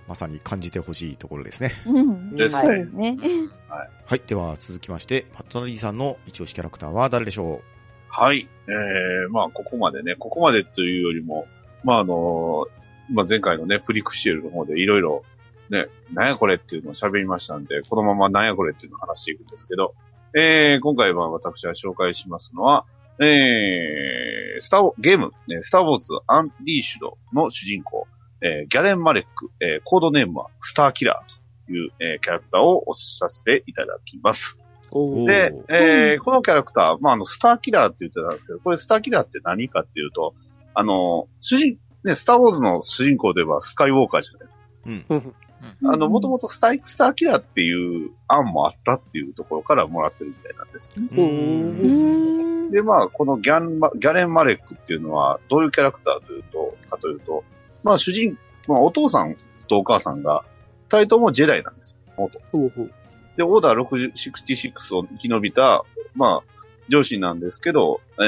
[0.08, 1.72] まさに感じてほしいところですね。
[1.86, 2.36] うん。
[2.36, 3.17] ですそうですね。
[4.06, 4.22] はい。
[4.26, 7.62] では、続きまして、パットナリーさんの一押しキャラクターは誰でしょ
[8.10, 8.48] はい。
[8.67, 11.46] えー、まあ、ここまでね、ここまでというよりも、
[11.84, 12.67] まあ、あの
[13.10, 15.24] まあ、前回のね、プリクシエルの方でいろいろ、
[15.70, 19.93] ね、なんやこれっていうのを喋りましたんで、このままなんやこれっていうのを話していくんですけど、
[20.34, 22.86] えー、今回は私が紹介しますのは、
[23.20, 28.08] えー、スターゲーム、ね、スターウォーズアンリーシュドの主人公、
[28.41, 34.60] えー、ギャレン・マレック、えー、コードネームはスターキラーという、えー、キャラクターをおしさせていただきます。
[35.28, 40.34] でえーこのキャラクター、まあ、あの、スターキラーって言ってたんですけど、これスターキラーって何かっていうと、
[40.73, 44.50] あの、主人、ね、スターウォーズの主人公ではスカイウォーカーじゃない。
[44.86, 45.06] うん。
[45.10, 45.36] うん
[45.84, 50.89] あの、もともとスター、スターキラーっていう案もあったっていうところからもらってるみたいなんです。
[50.95, 52.71] ううんん。
[52.71, 57.43] で、まあ、このギャンマ、ギャレン・マレックっていうのは、どういうキャラクターというと、かというと、
[57.88, 59.38] まあ、主人、まあ、お父さん
[59.69, 60.43] とお母さんが、
[60.89, 61.95] 二人ともジェダイなんです。
[62.17, 62.91] 元ほうほう
[63.38, 68.26] で、オーダー60 66を生き延びた、まあ、上司なんですけど、えー、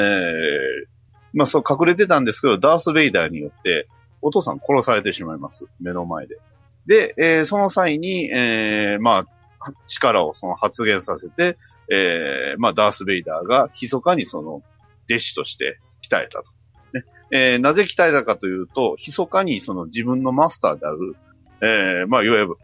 [1.34, 3.88] まあそう隠れてたんですけど、ダース・ベイダーによって、
[4.22, 5.66] お父さん殺されてしまいます。
[5.82, 6.38] 目の前で。
[6.86, 9.26] で、えーその際に、えーま
[9.60, 11.58] あ、力をその発現させて、
[11.92, 14.62] えーまあ、ダース・ベイダーが密かにその、
[15.10, 16.52] 弟子として鍛えたと。
[17.32, 21.16] ねえーなぜ鍛えたかというと、密かにその自分のマスターである、
[21.62, 22.56] えーまあ、いわゆる、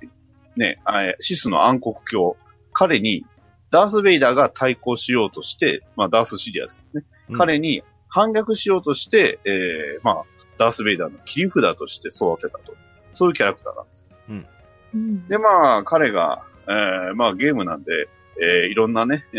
[0.55, 0.79] ね、
[1.19, 2.37] シスの暗黒教、
[2.73, 3.25] 彼に、
[3.71, 7.03] ダース・ベイダーが対抗しようとして、まあ、ダース・シリアスですね。
[7.29, 10.23] うん彼に反逆しようとして、えーまあ、
[10.57, 12.73] ダース・ベイダーの切り札として育てたと。
[13.11, 14.07] そういうキャラクターなんです。
[14.29, 18.07] うんで、まあ、彼が、えーまあ、ゲームなんで、
[18.41, 19.37] えーいろんなね、え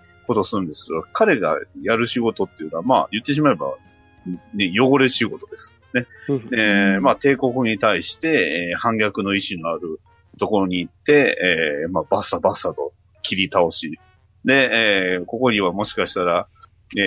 [0.00, 3.74] ーことをするんですけど、彼がやる仕事っていうのは、まあ、言ってしまえば、
[4.54, 5.76] ね、汚れ仕事です。
[5.94, 6.06] ね。
[6.28, 10.00] うんえーまあ、帝国に対して、えー反逆の意志のある
[10.38, 11.36] ところに行って、
[11.84, 13.98] えーまあ、バッサバッサと切り倒し、
[14.44, 16.48] で、えーここにはもしかしたら、
[16.96, 17.00] え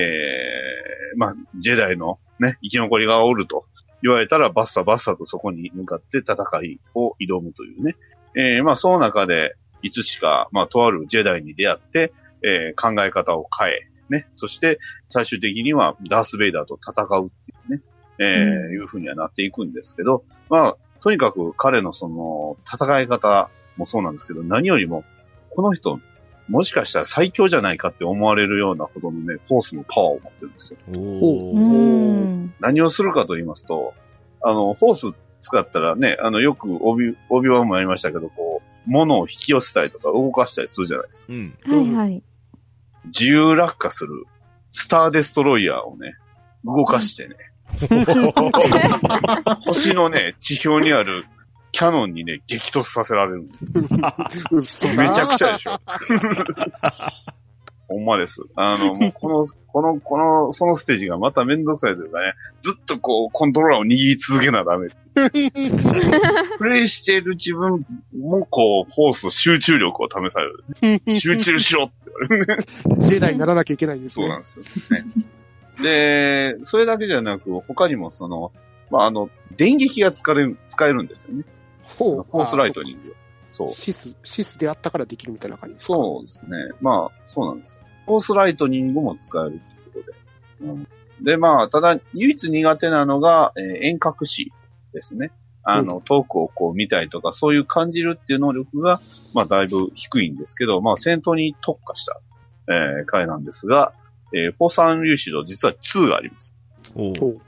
[1.15, 3.65] ーまあ、ジェダイのね、生き残りがおると
[4.01, 7.95] 言われたら、バッサバッサとそこに向かって戦いを挑むというね。
[8.35, 14.27] えーまあ、その中で、いつしか、まあ、とあるジェダイに出会って、えー考え方を変え、ね。
[14.33, 17.81] そして、最終的には、ダース・ベイダーと戦うっていうね、
[18.19, 25.03] えーうんいう風にはなっていくんですけど、まあ、とにかく彼のその、戦い方もそうなんですけど、何よりも、
[25.51, 25.99] この人、
[26.49, 30.79] もしかしたら最強じゃないかって思われるようなほどのね、フォースのパワーを持ってるんですよ。
[30.95, 31.53] お。
[32.59, 33.93] 何をするかと言いますと、
[34.41, 41.33] あの、フォース使ったらね、あの、よくオビ、オビワンもやりましたけど、こう、物を引き寄せたりとか動かしたりするじゃないですか。
[41.33, 41.57] うん。
[41.65, 42.23] はいはい。
[43.07, 44.25] 自由落下する
[44.71, 46.15] スターデストロイヤーをね、
[46.63, 47.35] 動かしてね、
[49.65, 51.25] 星のね、地表にある
[51.71, 54.93] キャノンにね、激突させられるんですよ。
[54.97, 55.79] めちゃくちゃでしょ。
[57.87, 58.41] ほんまです。
[58.55, 64.89] あの、もうこの、 この、この、そのステージがまためんどくさいというかね、ずっとこう、コントローラーを握り続けなダメ。
[66.57, 67.85] プレイしている自分
[68.17, 71.01] もこう、フォース、集中力を試される。
[71.19, 72.63] 集中しろって言われるね。
[72.99, 74.25] ジェダイにならなきゃいけないんですね。
[74.25, 74.65] そうなんですよ、
[74.97, 75.05] ね。
[75.81, 78.51] で、それだけじゃなく、他にもその、
[78.89, 81.43] まあ、あの、電撃が使える、使えるんですよね。
[81.83, 83.15] ほうフォースライトニング。
[83.49, 83.69] そう。
[83.69, 85.93] シス、シスであったからできるみたいな感じですか？
[85.93, 86.57] そうですね。
[86.81, 87.76] まあ、そうなんです
[88.07, 88.13] よ。
[88.13, 89.61] フォースライトニングも使えるって
[89.93, 90.17] ことで。
[90.61, 90.87] うん、
[91.23, 94.51] で、まあ、ただ、唯一苦手なのが、えー遠隔視
[94.93, 95.31] ですね。
[95.63, 99.01] あの、遠くをこう見たりとか、そういう感じるっていう能力が、
[99.33, 102.21] まあ、だいぶ低いんですけど、まあ、戦闘に特化した、
[102.69, 103.93] えー回なんですが、
[104.33, 106.55] えーフォースアンリューシド、実は2があります。
[106.95, 107.41] おーほう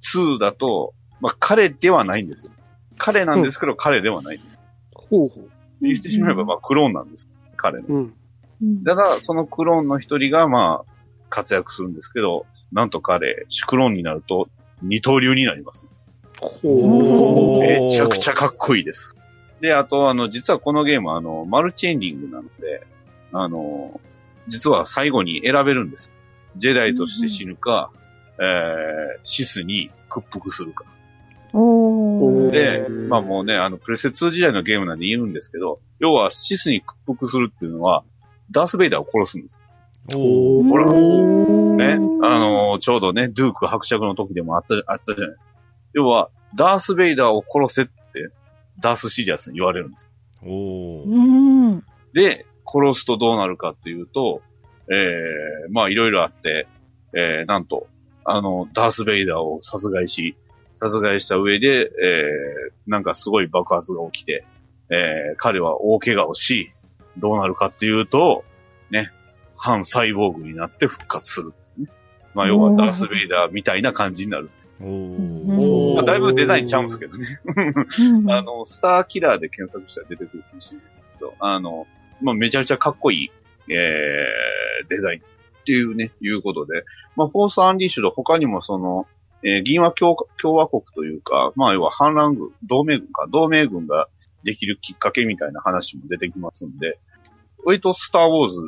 [0.00, 2.52] 2だと、まあ、彼ではないんですよ。
[2.98, 4.60] 彼なんですけど、彼ではないんです。
[4.92, 5.50] ほうほう。
[5.80, 7.28] 言ってしまえば、まあ、クローンなんです。
[7.56, 7.86] 彼の。
[7.88, 8.14] うん。
[8.62, 10.92] うんただ、そのクローンの一人が、まあ、
[11.28, 14.48] 活躍するんですけど、なんと彼、シュクローンになると、
[14.82, 15.86] 二刀流になります。
[16.40, 19.16] ほおめちゃくちゃかっこいいです。
[19.60, 22.86] で、あと、あの、実はこのゲーム、あの、マルチエンディングなので、
[23.32, 24.00] あの、
[24.46, 26.10] 実は最後に選べるんです。
[26.56, 27.90] ジェダイとして死ぬか、
[28.38, 30.84] えー、シスに屈服するか。
[31.52, 38.04] でう、んまあもうね、あの、プレセ2時代のゲームなんで言うんですけど、要はシスに屈服するっていうのは、
[38.50, 39.60] ダース・ベイダーを殺すんです。
[40.14, 41.94] おーほらうんね。
[42.22, 45.54] あのーちょうどね、ドゥーク伯爵の時でもあった、あったじゃないですか。
[45.94, 48.30] 要は、ダース・ベイダーを殺せって、
[48.80, 50.08] ダース・シリアスに言われるんです。
[50.44, 51.04] お。
[52.14, 54.42] で、殺すとどうなるかっていうと、
[54.90, 56.66] えー、まあいろいろあって、
[57.14, 57.88] えー、なんと、
[58.24, 60.36] あの、ダース・ベイダーを殺害し、
[60.80, 64.46] 殺害した上で、えー、なんかすごい爆発が起きて、
[64.90, 66.72] えー、彼は大怪我をし、
[67.18, 68.44] どうなるかっていうと、
[68.90, 69.10] ね、
[69.56, 71.88] 反サイボーグになって復活するね。
[72.34, 74.50] まあ要はダース・ベイダーみたいな感じになる。
[74.80, 77.40] まあ、だいぶデザインちゃうんですけどね。
[77.98, 80.86] うん あの、スターキラーで検索したら出てくるかもしれない
[81.18, 81.86] けど、あの、
[82.20, 83.30] まあ、めちゃくちゃかっこいい、
[83.72, 85.22] えー、デザインっ
[85.64, 86.84] ていうね、いうことで、
[87.16, 89.06] まあ、フォースアンリッシュド他にもその、
[89.42, 94.08] えー、銀河共共和国というか、まあ、要は反乱軍、同盟軍か、同盟軍が
[94.44, 96.98] できるきっかけみたいな話も出てきますんで、
[97.64, 98.60] 割とスターウォーズ、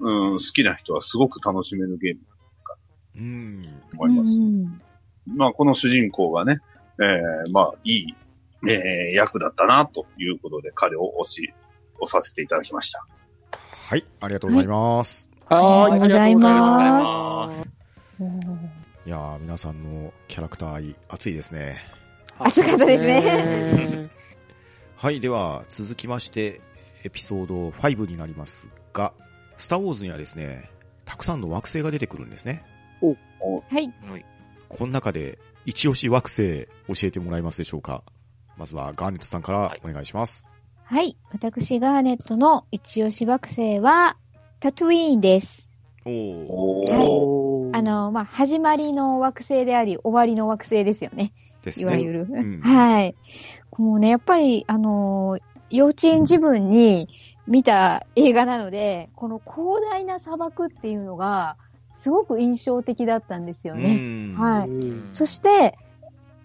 [0.00, 2.20] うん、好きな人はすごく楽しめるゲーム
[3.16, 3.62] うん。
[3.62, 4.32] だと思います。
[4.32, 4.80] うん
[5.36, 6.60] まあ、この主人公がね、
[7.00, 8.14] えー、まあ、いい、
[8.68, 11.52] えー、役だったな、ということで、彼を押し、
[12.00, 13.06] 押させていただきました。
[13.88, 15.30] はい、ありがとうございます。
[15.46, 17.68] はありがとうございます。
[19.06, 21.76] いやー、皆さんのキャラクター愛、熱いですね。
[22.38, 24.10] 熱かったですね
[24.96, 26.60] はい、では、続きまして、
[27.04, 29.12] エピソード5になりますが、
[29.56, 30.70] スターウォーズにはですね、
[31.04, 32.64] たくさんの惑星が出てくるんですね。
[33.00, 33.92] はい。
[34.08, 34.24] はい
[34.68, 38.02] この中で、一押し惑星教えてもらえますでしょうか？
[38.58, 40.48] まずはガーネットさんからお願いします。
[40.84, 41.16] はい。
[41.30, 44.16] 私、ガーネットの一押し惑星は、
[44.60, 45.68] タトゥイーンです。
[46.04, 51.32] おはいあの、まあ、始まりの惑星であり、終わりの惑星ですよね。
[51.62, 51.82] ですね。
[51.84, 52.26] いわゆる。
[52.30, 53.14] うんはい。
[53.76, 57.08] もうね、やっぱり、あのー幼稚園自分に
[57.46, 61.56] 見た映画なので、この広大な砂漠っていうのが、
[61.96, 63.96] すごく印象的だったんですよね。
[63.96, 64.68] うんはい。
[64.68, 65.76] うんそして、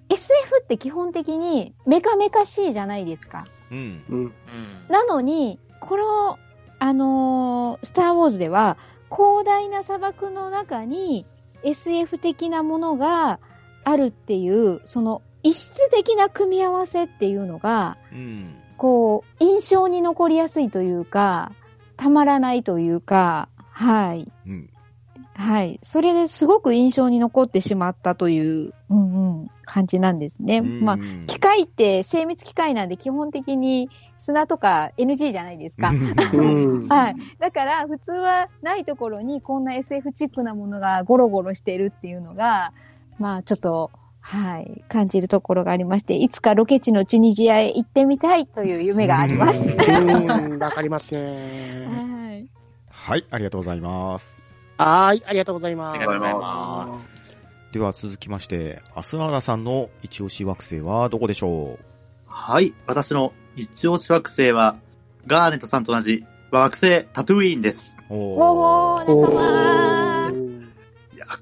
[0.10, 3.48] SF って基本的にメカメカしいじゃないですか。
[3.72, 4.04] うん。
[4.10, 4.20] うん。
[4.20, 4.34] うん。
[4.90, 6.40] なのに、この、
[6.80, 8.78] あのースター・ウォーズでは、
[9.10, 11.26] 広大な砂漠の中に
[11.64, 13.40] SF 的なものが
[13.84, 18.56] あるっていう、その異質的な組み合わせっていうのが、うん。
[18.84, 21.54] こう、印象に残りやすいというか、
[21.96, 24.30] たまらないというか、はい。
[24.46, 24.70] うん。
[25.36, 25.80] はい。
[25.82, 30.60] それですごく印象に残ってしまったという、うんうん、感じなんですね。
[30.60, 35.92] まあ、機械って精密機械なんで基本的に砂とか NG じゃないですか。
[35.92, 36.88] うん。
[36.92, 37.16] はい。
[37.40, 42.74] だから普通はないところにこんな SF チックなものがゴロゴロしてるっていうのが、
[43.18, 43.92] まあちょっと、
[44.26, 49.68] はい、感じるところがありまして、いつかロケ地のチュニジアへ行ってみたいという夢があります。
[49.68, 51.86] うんわかりますね。
[51.86, 52.48] はい。
[52.90, 54.40] はい、ありがとうございます。
[54.78, 55.96] はい、ありがとうございます。
[55.96, 57.02] ありがとうございま
[57.74, 61.78] では続きまして、アスナーダさんの一押し惑星はどこでしょ
[62.26, 62.74] はい。
[62.88, 64.78] 私の一押し惑星は、
[65.28, 67.98] ガーネットさんと同じ惑星タトゥイーンです。
[68.10, 69.93] うおおー、仲間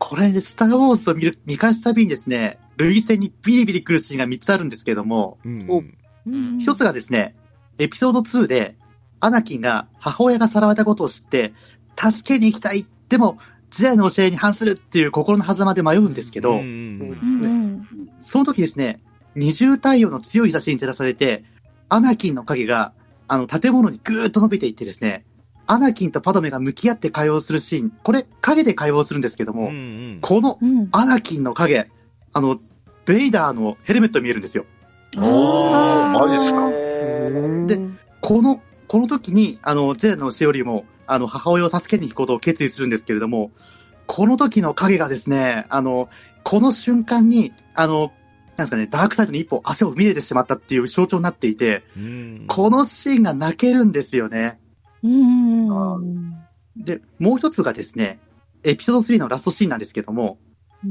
[0.03, 5.65] これ、スターウォーズを見る、見返すたびにですね、類戦にビリビリ来るシーンが3つあるんですけども、うん。
[5.69, 7.35] おうん一つがですね、
[7.77, 8.77] エピソード2で、
[9.19, 11.53] アナキンが母親がさらわれたことを知って、
[11.95, 12.87] 助けに行きたい。
[13.09, 13.37] でも、
[13.69, 16.59] 時代の教えに反するっていう心の狭間で迷うんですけど、
[18.21, 19.03] その時ですね、
[19.35, 21.43] 二重太陽の強い日差しに照らされて、
[21.89, 22.93] アナキンの影が、
[23.27, 25.25] あの、建物にぐーっと伸びていってですね、
[25.67, 29.77] アナキンとパドメが向き合って会話をするシーン、これ、影で会話をするんですけども、うんう
[30.17, 30.89] んこのうん。
[30.91, 31.89] アナキンの影、
[32.33, 32.59] あの、
[33.05, 34.65] ベイダーのヘルメット見えるんですよ。
[35.17, 36.59] おー、マジっすか。
[36.65, 37.79] うんで
[38.21, 43.51] この、この時に、あの、ジェダの教えよりも、あの、母親を助けに行くことを決意するんですけれども、
[44.05, 46.09] この時の影がですね、あの、
[46.43, 48.11] この瞬間に、あの、
[48.57, 52.45] なんですかね、ダークサイドに一歩足を踏み入れてしまったっていう象徴になっていて、うん。
[52.47, 54.59] このシーンが泣けるんですよね。
[55.03, 56.33] うん。
[56.75, 58.19] で、もう一つがですね、
[58.63, 60.39] エピソード3のラストシーンなんですけども、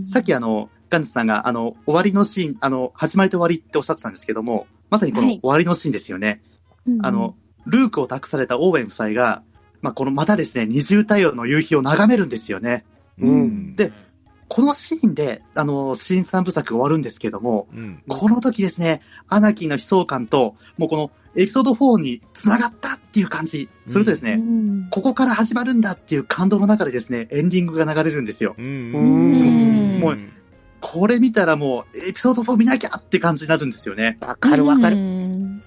[0.06, 6.42] さっきあの、ガンツさんがあの、終わりのシーン、あの、始まりと終わりっておっしゃってたんですけども、まさにこのはい終わりのシーンですよね。
[7.02, 9.42] あの、ルークを託されたオーウェン夫妻が、
[9.82, 12.84] まあ、このまたですね、二重太陽の夕日を眺めるんですよね。
[13.18, 13.76] うん。
[13.76, 13.92] で、
[14.50, 18.02] このシーンで、あの、新三部作終わるんですけども、うん。
[18.08, 23.68] この時ですね、アナキーの悲壮感と、もうこのエピソード4に繋がったっていう感じ。
[23.86, 28.56] それとですね、うんここから始まるんだっていう感動の中でですね、エンディングが流れるんですよ。
[28.58, 28.60] う。
[28.60, 30.00] うんん。
[30.00, 30.18] もう
[30.80, 34.18] これ見たらもう、エピソード4見なきゃって感じになるんですよね。
[34.20, 34.96] わかるわかうる。
[34.96, 35.62] ん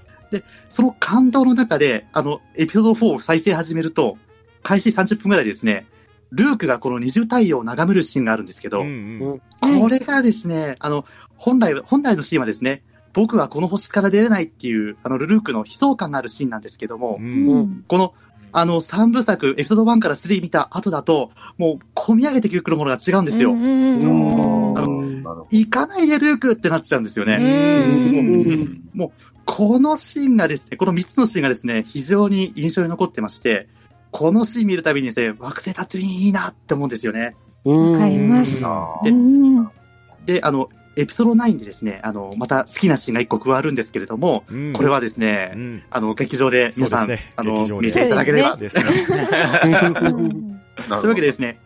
[0.69, 4.17] その感動の中で、あの、エピソード4を再生始めると、
[4.61, 5.85] 開始30分ぐらいですね、
[6.33, 9.41] ルークがこの二重太陽を眺めるシーンがあるんですけど、うん。
[9.61, 11.05] これがですね、あの、
[11.37, 17.83] 本来、本来のシーンはですね、僕はこの星から出れないっていう、あの、ルルークの悲壮感があるシーンなんですけども、うん。
[17.87, 18.13] この、
[18.51, 23.51] あの、三部作、エピソード1から3見た後だと、もう、込み上げてくるものが違うんですよ。
[25.51, 27.37] 行かないでルークってなっちゃうんですよね。
[27.39, 29.11] うんど。
[29.45, 33.67] このシーンがですね、この3つのシーンがですね、非常に印象に残ってまして、
[34.13, 37.35] このシーン見るたびにですね、惑星タトゥイーンいいなって思うんですよね。
[37.65, 39.69] わかりますあでうん
[40.25, 44.73] で、あの、エピソード9でですね、あの、また好きなシーンが1個加わるんですけれども、うん。
[44.73, 45.83] これはですね、うん。
[45.89, 48.55] あの、劇場で皆さん、ねあの、見ていただければ。
[48.55, 48.83] ですね。
[48.85, 49.17] とい
[51.05, 51.59] うわけでですね、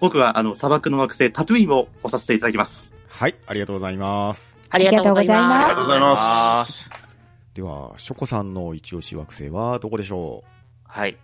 [0.00, 2.94] 僕はあの、砂漠の惑星タトゥイーンを押させていただきます。
[3.08, 4.58] はい、ありがとうございます。
[4.70, 7.16] ありがとうございありますがとうございます。
[7.52, 10.42] では、ショコさんの一押し惑星はどこでしょ
[10.84, 11.18] はい。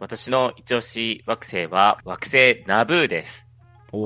[0.00, 3.46] 私の一押し惑星は惑星ナブーです。
[3.92, 4.00] うお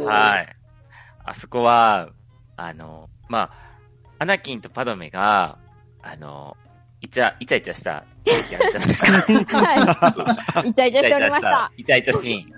[0.00, 0.56] おーはい。
[1.24, 2.10] あそこは、
[2.56, 3.52] あの、まあ、
[4.18, 5.56] アナキンとパドメが、
[6.02, 6.58] あの、
[7.00, 9.04] イチャ、イチャイチャした時あるじゃないです
[9.46, 9.58] か。
[9.58, 10.68] はい。
[10.68, 11.72] イチャイチャしておりました。
[11.78, 12.52] イチャイチャシーン。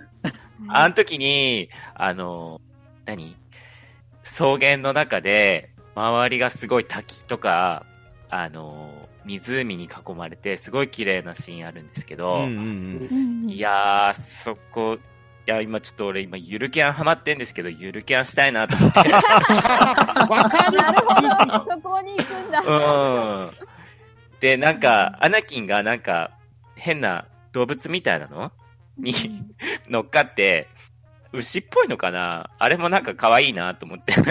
[0.71, 2.61] あの時に、あの、
[3.05, 3.37] 何？
[4.25, 7.87] 草原の中で、周りがすごい滝とか、
[8.29, 13.09] あの、湖に囲まれて、すごい綺麗なシーンあるんですけど、うんうんうん。
[13.11, 14.99] うんいやー、そこ、
[15.47, 18.99] いや、今ちょっと俺今ゆるキャンハマってんですけど、ゆるキャンしたいなと思って。
[19.13, 21.29] わかるなるほど。
[21.75, 22.61] そこに行くんだ。
[22.61, 23.51] うん。
[24.41, 26.31] で、なんか、アナキンがなんか、
[26.77, 28.53] 変な動物みたいなの？
[28.97, 29.15] に
[29.89, 30.69] 乗っかって、
[31.33, 32.49] 牛っぽいのかな？
[32.59, 34.13] あれもなんか可愛いなと思って。
[34.21, 34.23] は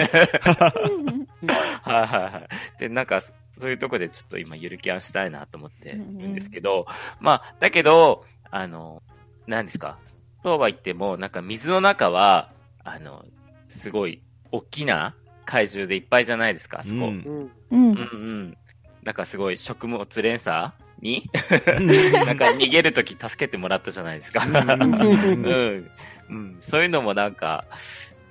[1.86, 2.42] はいは
[2.76, 2.80] い。
[2.80, 3.22] で、なんか、
[3.58, 6.86] そういうとこでちょっと今ゆるキャンしたいなと思ってるんですけど、
[7.20, 9.02] まあ、だけど、あの、
[9.46, 9.98] 何ですか？
[10.42, 12.50] そうは言っても、なんか水の中は、
[12.82, 13.24] あの、
[13.68, 14.20] すごい
[14.52, 16.94] 大きな怪獣でいっぱいじゃないですか、あそこ。
[16.96, 17.52] うんうん。
[17.70, 18.56] うんうんうん。
[19.02, 21.28] なんかすごい食物連鎖に？
[22.26, 24.42] なんか逃げるとき助けてもらったじゃないですか。
[24.46, 25.90] うん。
[26.30, 26.56] うん。
[26.60, 27.64] そういうのもなんか、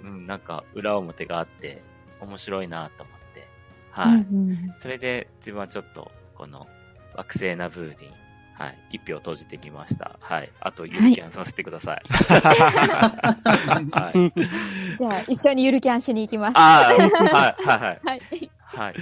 [0.03, 1.81] うん、なんか裏表があって
[2.19, 3.22] 面白いなと思って。
[3.93, 4.17] はい。
[4.17, 6.67] うんそれで自分はちょっとこの
[7.15, 8.09] 惑星ナブーに、
[8.55, 10.17] はい、一票投じてみました。
[10.19, 10.51] はい。
[10.59, 12.01] あと、ゆるキャンさせてください。
[12.09, 14.31] はい。
[14.99, 16.57] じゃあ、一緒にゆるキャンしに行きます。
[16.57, 17.55] はい、はい、は
[17.93, 17.99] い。
[18.03, 18.21] はい。
[18.63, 18.93] はい。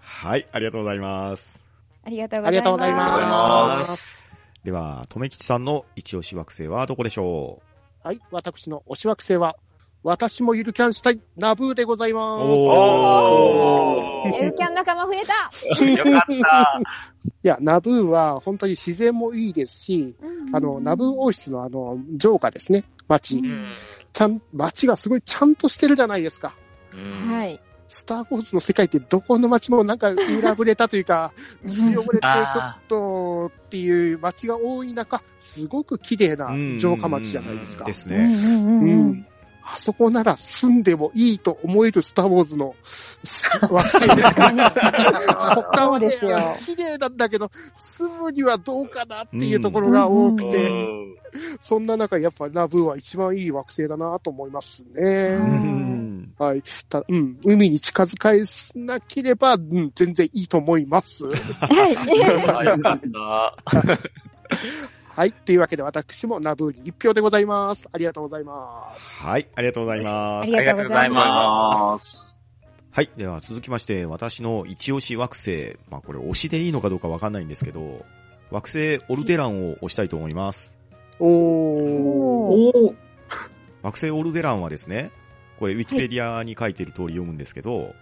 [0.00, 1.64] はい、ありがとうございます。
[2.04, 2.64] ありがとうございます。
[2.64, 3.86] ありがとうございま。
[3.88, 4.20] ます
[4.64, 7.62] では、とめきちさんの一押し惑星はどこでしょ
[8.02, 8.20] はい。
[8.30, 9.56] 私の推し惑星は、
[10.02, 12.42] 私もゆるキャンしたい、ナブーでございます。
[12.42, 15.84] おーゆるキャン仲間増えた。
[15.86, 16.80] よかった。
[17.42, 20.16] いや、ナブーは本当に自然もいいですし、
[20.54, 22.84] あの、ナブー王室のあの、城下ですね。
[23.08, 23.36] 町。
[23.36, 23.66] うん。
[24.12, 26.54] ちゃん、町がすごいちゃんとしてるじゃないですか。
[26.94, 27.60] うんはい。
[27.86, 31.32] スター・ウォーズの世界ってどこの街もなんか裏ぶれたというか、
[31.66, 37.92] 強ぶれてちょあっとっていう街が多い中、すごく綺麗なう城下町じゃないですかで。
[37.92, 38.16] すね。
[38.16, 39.26] うんうんううんん。
[39.72, 42.74] あそこなら住んでもいいと思えるスター・ウォーズの
[43.62, 44.48] 惑星ですね。
[45.54, 51.14] 他はねそうですよ、綺麗なんだけど、住むにはどうかなっていうところが多くうて、ん
[51.60, 55.02] そんな中やっぱナブーは一番いい惑星だなと思いますね。
[55.02, 55.80] うん
[56.40, 56.62] はい。
[56.88, 57.38] たうん。
[57.44, 58.30] 海に近づか
[58.74, 61.26] なければ、うん、全然いいと思います。
[61.28, 61.94] はい。
[65.12, 65.32] はい。
[65.32, 67.88] というわけで私もナブーに一票でございます。
[67.92, 69.26] ありがとうございます。
[69.26, 70.56] はい、ありがとうございます。
[70.56, 72.38] ありがとうございます。
[72.92, 73.10] はい。
[73.16, 75.78] では続きまして、私の一押し惑星。
[75.90, 78.04] まあこれ推しでいいのかどうかわかんないんですけど、
[78.50, 80.78] 惑星オルデランを推したいと思います。
[81.18, 81.28] おー。
[81.28, 82.94] お。
[83.82, 85.10] 惑星オルデランはですね、
[85.58, 87.94] これウィキペディアに書いてる通り読むんですけど、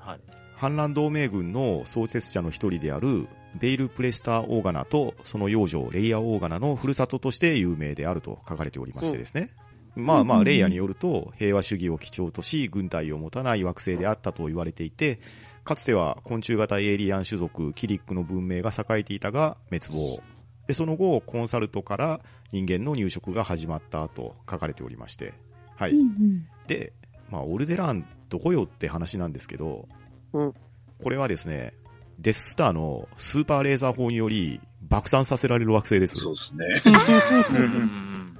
[0.00, 0.20] はい。
[0.56, 9.50] 反乱同盟軍の創設者の一人であるベイル・プレスター・オーガナとその養女レイヤ・オーガナのふるさととして有名であると書かれておりましてですね。
[9.94, 15.20] まあまあ、レイヤによると平和主義を基調とし軍隊を持たない惑星であったと言われていて、
[15.64, 20.22] かつては昆虫型エイリアン種族キリックの文明が栄えていたが滅亡。
[20.66, 22.20] で、その後、コンサルトから
[22.52, 25.32] 人間の入植が始まったと書かれておりまして。
[25.76, 25.92] はい。
[25.92, 26.92] うんで、
[27.30, 29.88] まあ、オルデランどこよって話なんですけど、
[30.32, 30.54] うん
[31.02, 31.74] これはですね、
[32.18, 36.16] デススターのスーパーレーザー砲により爆散させられる惑星です。
[36.16, 36.40] そうで
[36.80, 36.94] すね。
[36.94, 38.38] うん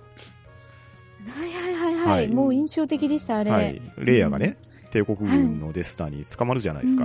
[1.28, 2.10] はいはいはいは。
[2.12, 3.50] はいいもう印象的でした、あれ。
[3.50, 3.82] はい。
[3.98, 4.56] レイヤがね、
[4.90, 7.04] 帝国軍のデススターに捕まるじゃないですか。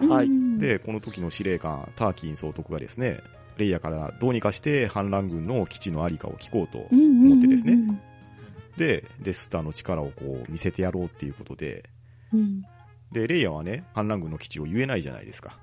[0.00, 3.20] うんはいうん、で、この時の司令官、ターキン総督がですね、
[3.56, 8.00] レイヤからどうにかして反乱軍の基地のありかを聞こうと思ってですね
[8.76, 11.84] で、デススターの力をこう見せてやろうっていうことで、
[12.32, 12.62] うん。
[13.10, 15.58] で、レイヤはね、反乱軍の基地を言えないじゃないですか。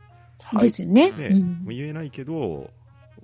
[0.59, 1.11] ですよね。
[1.11, 2.69] ね、うん言えないけど、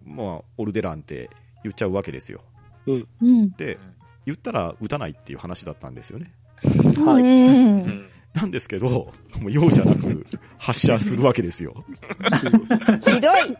[0.05, 1.29] まあ、オルデランって
[1.63, 2.41] 言っちゃうわけですよ。
[2.87, 3.51] うん。
[3.51, 3.77] で、
[4.25, 6.33] 言ったら撃たないっていう話だったんですよね。
[7.05, 7.23] はい。
[8.33, 9.13] なんですけど、も
[9.47, 10.25] う容赦なく
[10.57, 11.83] 発射するわけですよ。
[13.01, 13.57] ひどい。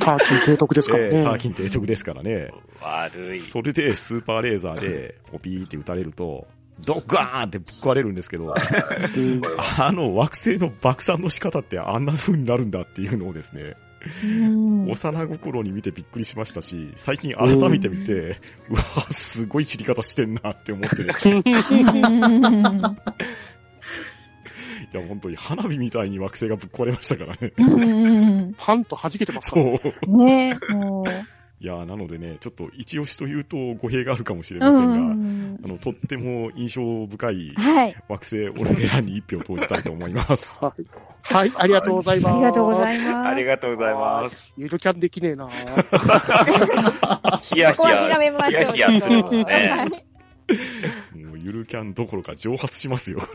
[0.00, 0.98] ターキー提督ですか？
[0.98, 1.16] らね。
[1.16, 2.50] えーターキン提督ですからね。
[2.82, 3.40] 悪い。
[3.40, 6.46] それでスーパーレーザーでポピーって撃たれると、
[6.84, 8.48] ドッガーンってぶっ壊れるんですけど、う
[9.20, 9.42] ん
[9.78, 13.76] あの惑星の爆散の仕方ってあんな風になるんだっていうのをですね、
[14.22, 14.94] うん幼
[15.28, 22.96] 心に見てびっくりしましたし、最近改めて見て、うわ、すごい散り方してんなって思ってですね、う ん
[24.92, 27.52] いや、本当に花火みたいに惑星がぶっ壊れましたからね。
[27.56, 30.24] うんパンと弾けてますかそらう。
[30.24, 31.04] ねもう。
[31.64, 37.96] いや、なのでね、ちょっと一押しというと語弊があるかもしれうませんが、んあの、とっても印象深いはい。
[38.06, 40.58] 惑星オルデランに一票投じたいと思います。
[40.60, 40.82] はい。
[41.22, 42.34] はい、ありがとうございます。
[42.34, 43.28] ありがとうございいます。
[43.28, 44.52] ありがとうございます。
[44.58, 45.48] ゆるキャンできねえな
[47.42, 48.18] ヒヤヒここは諦ヤ。
[48.18, 48.72] めましょう。
[48.74, 49.90] ヒヤヒヤするもんねはい
[51.16, 53.20] もうゆるキャンどころか蒸発しますよ。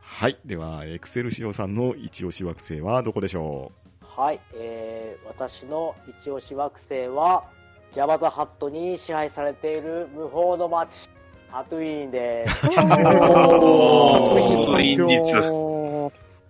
[0.00, 0.38] はい。
[0.44, 3.72] では、エクセルシオさんの一押し惑星はどこでしょ
[4.16, 7.44] はい、えー、私の一押し惑星は、
[7.92, 11.08] ジャバザハットに支配されている無法の町、
[11.50, 12.66] タトゥイーンです。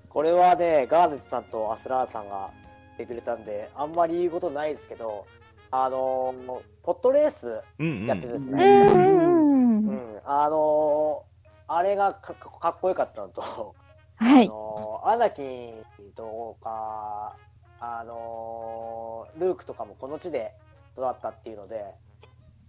[0.08, 2.50] これはね、ガーネットさんとアスラーさんが
[2.98, 5.26] 言ってくれたんで、あんまり言うことないですけど、
[5.70, 8.04] あのーポットレースううんうん。
[8.04, 8.84] うやってるんですね。
[8.86, 9.86] ん。
[9.86, 11.30] うん、あのー
[11.72, 13.76] あれがかかっこよかったのと、
[14.18, 14.48] あはい。
[14.48, 15.84] のーアナキン
[16.16, 17.36] とか、
[17.80, 20.52] あのールークとかもこの地で
[20.96, 21.84] 育ったっていうので、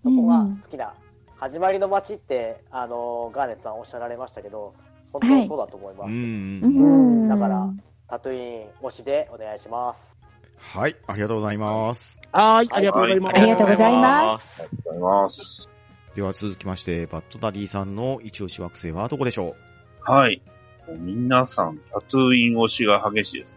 [0.03, 0.93] そこが好きな、
[1.35, 4.73] 始まりの街って、あのーガーネットさんおっしゃられましたけど、
[5.11, 6.07] 本当にそうだと思います。
[6.07, 7.25] うんううん。
[7.25, 7.29] ん。
[7.29, 7.69] だから、
[8.07, 10.17] タトゥイーン推しでお願いします。
[10.57, 10.95] はい。
[11.07, 12.19] ありがとうございます。
[12.31, 13.35] はい、ありがとうございます。
[13.35, 14.61] ありがとうございます。
[14.61, 15.69] ありがとうございます。
[16.15, 19.55] では続きまして、バッドダディさんの一押し惑星はどこでしょ
[20.01, 20.41] はい。
[20.99, 23.55] 皆さん、タトゥーイン推しが激しいです。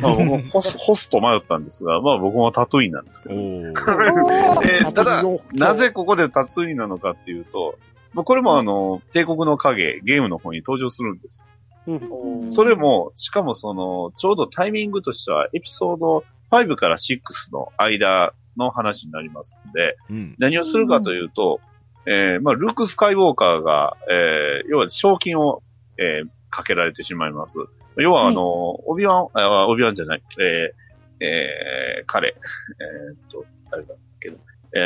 [0.00, 3.40] まあ僕もホスホスト迷ったんですが、まあ僕もタトゥーインなんですけうど。
[3.40, 5.22] えー ただ
[5.52, 7.78] なぜここでタトゥーインなのかっていうと、
[8.12, 11.44] まあこれもあの、帝国の影、ゲームの方に登場するんです。
[11.86, 17.18] うんそれも、しかもその、ちょうどタイミングとしては、エピソード5から6
[17.52, 20.34] の間の話になりますので、うん。
[20.38, 21.60] 何をするかというと、
[22.06, 25.62] えーまあ、ルーク・スカイウォーカーが、えー要は賞金を、
[25.98, 27.58] えーかけられてしまいます。
[28.02, 34.36] 要は、あの、オビワン、あオビワンじゃない、えーえー彼、えーっと、誰だっけな、
[34.74, 34.78] え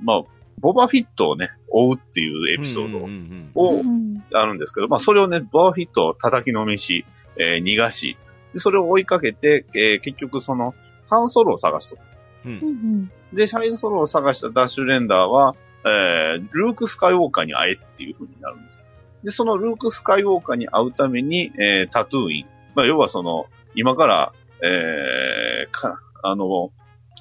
[0.00, 0.22] ーまあ、
[0.60, 4.24] ボバフィットをね、追うっていうエピソードを、うん。
[4.32, 7.04] あるんですけど、まあ、それをね、ボバフィットを叩きのめし、
[7.36, 8.16] えー逃がし、
[8.52, 10.74] でそれを追いかけて、えー結局その、
[11.08, 11.98] ハンソロを探すと。
[12.44, 13.10] うんうん。
[13.36, 15.54] で、シャインソロを探したダッシュレンダーは、
[15.84, 18.78] えー、ルーク・スカイウォーカーに会えっていう風になるんです。
[19.24, 22.46] で、そのルーク・スカイウォーカーに会うために、えー、タトゥーイン。
[22.74, 26.70] まあ、要はその、今から、えー、か、あの、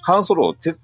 [0.02, 0.84] ハンソロをて助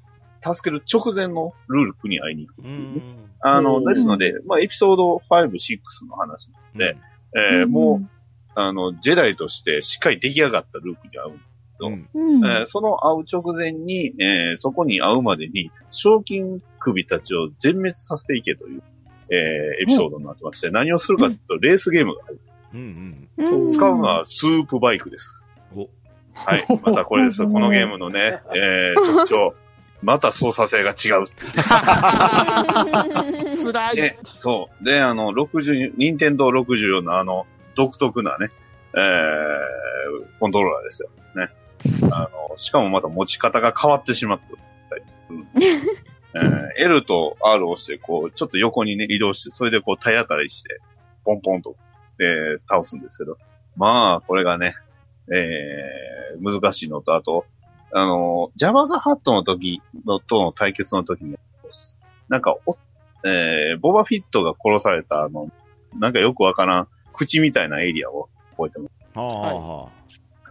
[0.64, 2.66] ける直前のルークに会いに行く。
[2.66, 3.30] うん。
[3.42, 6.50] あの、うんですので、まあ、エピソード5、6の話。
[6.76, 6.98] で
[7.36, 8.10] えーもう、
[8.56, 11.40] あの、ジェダイとしてしっかり出来上がったルークに会う。
[11.80, 12.10] うん。
[12.14, 12.46] うん。
[12.46, 18.84] えーその会う直前に、えーそこに会うまでに、賞金首たちを全滅させていけという、
[19.30, 22.40] えーエピソードになってまして、何をするかというと、レースゲームがある。
[22.74, 25.42] うんうん使うのはスープバイクです。
[26.34, 26.66] はい。
[26.84, 27.44] またこれです。
[27.48, 29.56] このゲームのね、えー特徴。
[30.04, 31.26] また操作性が違う。
[33.74, 33.96] 辛い。
[33.96, 34.84] で、そう。
[34.86, 38.50] で、あの、60、任天堂64のあの、独特なね、
[38.94, 41.10] えー、コントローラーですよ。
[41.36, 41.50] ね。
[42.12, 44.46] あの、しかもまた持ち方が変わってしまった。
[45.30, 45.48] う ん
[46.38, 50.80] えー L と R を押して、こう、ちょっと横にね、移動して、それでこう体当たりして、
[51.26, 51.76] ポンポンと、
[52.20, 53.38] えー倒すんですけど。
[53.76, 54.76] まあ、これがね、
[55.32, 57.46] えー、難しいのと、あと、
[57.92, 61.38] あの、ジャバザハットの時の、との対決の時に、
[62.28, 62.78] なんか、お、
[63.26, 65.50] えー、ボバフィットが殺された、あの、
[65.98, 69.20] なんかよくわからん、口みたいなエリアを覚えてます。
[69.20, 69.90] はあ、は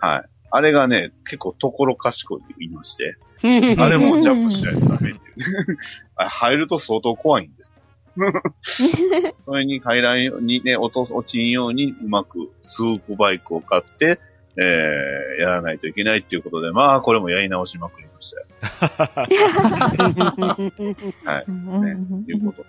[0.01, 0.29] あ、はい。
[0.51, 3.17] あれがね、結構ところ賢い言いまして、
[3.79, 5.39] あれもジャンプしないとダメっていう
[5.75, 5.79] ね。
[6.17, 7.73] 入ると相当怖いんです。
[9.45, 14.19] それに入らんようにね、落とす、落ちんようにうまくスープバイクを買って、
[14.57, 18.47] えー、やらないといけないっていうことで、まあ、これもやり直しまくりましたよ。
[21.25, 21.45] はい。
[21.47, 22.69] うんねいうことで、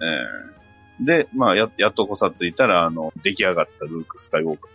[0.00, 0.56] えー
[1.00, 4.68] で、まあ、や、やっとこさついたら、あの、出来上がったルーク・スカイウォーカ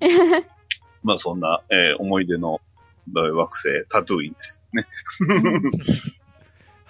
[0.00, 0.44] ー。
[1.02, 2.60] はいまあ、そんな、えー思い出の
[3.08, 4.62] えー惑星、タトゥーインです。
[4.72, 4.86] ね。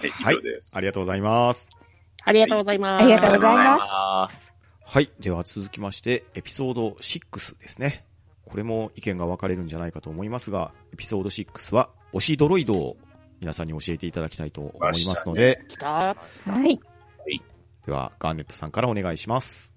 [0.22, 0.36] はい。
[0.72, 1.70] ありがとうございます。
[2.24, 3.02] ありがとうございます。
[3.04, 4.52] ありがとうございます。
[4.84, 5.10] はい。
[5.20, 8.04] では続きまして、エピソード6ですね。
[8.44, 12.96] これも意見が分かれるんじゃないかと思いますが、エピソード6は、推しドロイドを
[13.40, 15.88] 皆さんに教えていただきたいと思いますので、来た。
[15.88, 16.14] は
[16.66, 16.78] い。
[17.86, 19.74] では、ガーネットさんからお願いします。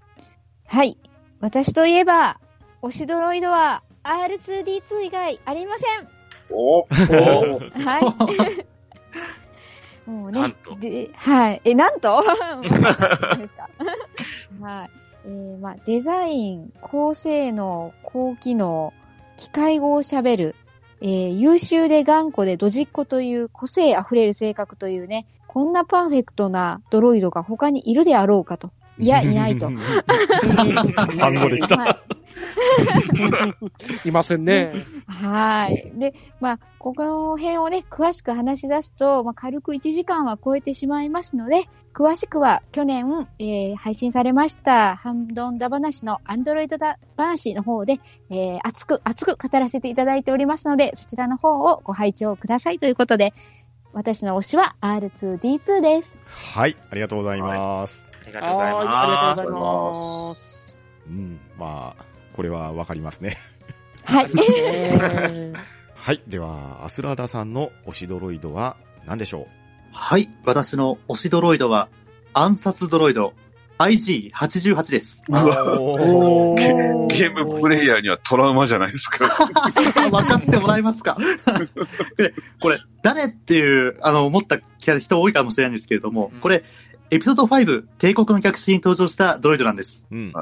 [0.67, 0.97] はい。
[1.39, 2.39] 私といえば、
[2.81, 6.07] 推しドロイドは R2D2 以外ありません。
[6.51, 8.65] おおはい。
[10.09, 10.75] もうねなんと。
[10.75, 11.61] で、はい。
[11.65, 12.21] え、なんと？
[12.23, 12.61] そう
[13.39, 13.67] ですか。
[14.61, 14.89] はい。
[15.25, 18.93] えー、まあ、デザイン、高性能、高機能、
[19.37, 20.55] 機械語を喋る、
[21.01, 28.69] えー、優秀で頑固でドジっ子という個性あふれる性格というね、こんなパーフェクトなドロイドが他にいるであろうかと。
[28.99, 29.71] いや、いないと。
[31.17, 31.77] 単語できた。
[31.77, 32.14] はい
[34.05, 34.73] いませんね。
[35.07, 35.91] はい。
[35.95, 53.33] で、まあ、ここの辺をね、詳しく話し出すと、まあ、軽く1時間は超えてしまいますので、詳しくは去年、えー配信されました、ハンドンダ話のアンドロイドだ話の方で、えー熱く、熱く語らせていただいておりますので、そちらの方をご拝聴くださいということで、
[53.93, 56.19] 私の推しは R2D2 です。
[56.27, 58.05] はい、ありがとうございます。
[58.23, 58.97] ありがとうございはいます。
[58.97, 60.77] ありがとうございます。
[61.07, 63.38] うん、まあ、これはわかりますね。
[64.03, 64.27] はい。
[64.57, 65.57] えー
[65.95, 68.75] はい、では、アスラーダさんの推しドロイドは
[69.07, 69.47] 何でしょ
[69.93, 70.29] はい。
[70.43, 71.88] 私の推しドロイドは、
[72.33, 73.33] 暗殺ドロイド
[73.79, 75.23] IG88 です。
[75.29, 79.27] うおゲゲームプレイヤーにはトラウマじゃないですか。
[80.11, 81.17] 分かってもらえますか？
[82.17, 86.65] でこれ、誰っていう、あの、思った人多いかもしれないんですけれどもうん、これ、
[87.11, 90.05] エピソード5、帝国の逆襲に登場したドロイドなんです。
[90.11, 90.33] うん。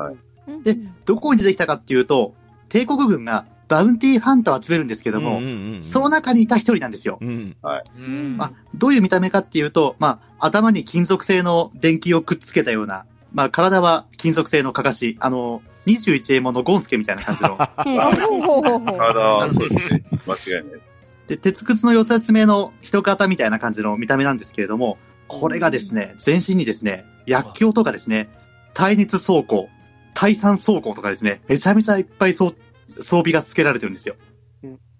[0.63, 2.33] でどこに出てきたかっていうと、
[2.69, 7.17] 帝国軍がバウンティーハンターを集めるんですけども、うんうんうんその中にいた一人なんですよ。
[7.21, 7.55] うん。
[7.97, 20.03] うんまあ、どういう見た目かっていうと、まあ、頭に金属製の電気をくっつけたような、まあ、体は金属製のかかし、あの、21エモンのゴンスケみたいな感じの、ほうほうほうほう体、そうですね。
[20.25, 20.81] 間違いない。
[21.27, 28.29] で、鉄くずの寄せ集めの人型みたいな感じの見た目なんですけれども、これがですね、全身にですね、薬莢とかですね、
[28.73, 29.69] 耐熱装甲、
[30.13, 32.53] 耐酸装甲とかですね、めちゃめちゃいっぱい装
[32.97, 34.15] 装備が付けられてるんですよ。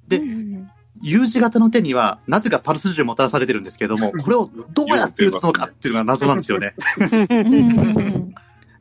[0.07, 6.75] でうんうん有字型の手には、なぜかパルス銃もたらされてるんですけれども、これをどうやって撃つのかっていうのが謎なんですよね。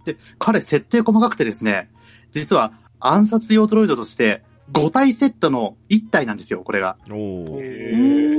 [0.05, 1.91] で、彼設定細かくてですね、
[2.31, 6.97] 実は暗殺用ドロイドとして5体セットの1体なんですよ、これが。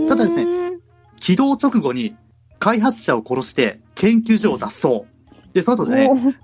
[0.07, 0.77] ただですね
[1.19, 2.15] 起動直後に
[2.59, 5.05] 開発者を殺して研究所を脱走。
[5.53, 6.35] で、その後ですね、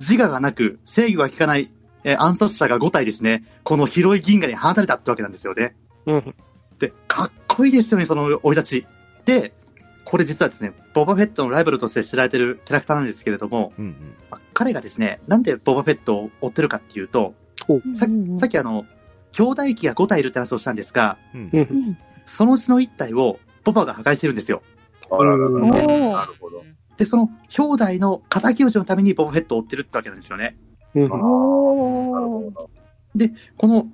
[0.00, 1.70] 自我がなく制御が効かない、
[2.04, 5.76] えー暗殺者が5体ですね、この広い銀河に放たれたってわけなんですよね。
[6.06, 6.34] うん
[6.78, 8.86] で、かっこいいですよね、その生い立ち。
[9.24, 9.52] で、
[10.04, 14.14] これ実はですね、ボバフェットのライバルとして知られてるキャラクターなんですけれども、うんうん。
[14.30, 17.34] まあ彼がですね、なんでボバフェットを追ってるかっていうと、
[17.94, 18.06] さ
[18.38, 18.86] さっきあの、
[19.32, 24.62] 兄弟機が5体いるって話をしたんですが、うんそのうちの1体をボバが破壊してるんですよ。
[25.10, 26.62] あらららおなーるほど。
[26.98, 30.56] で、その兄弟の仇討ちのためにボバフェットを追ってるってわけなんですよね。
[30.94, 33.86] うんおーこの、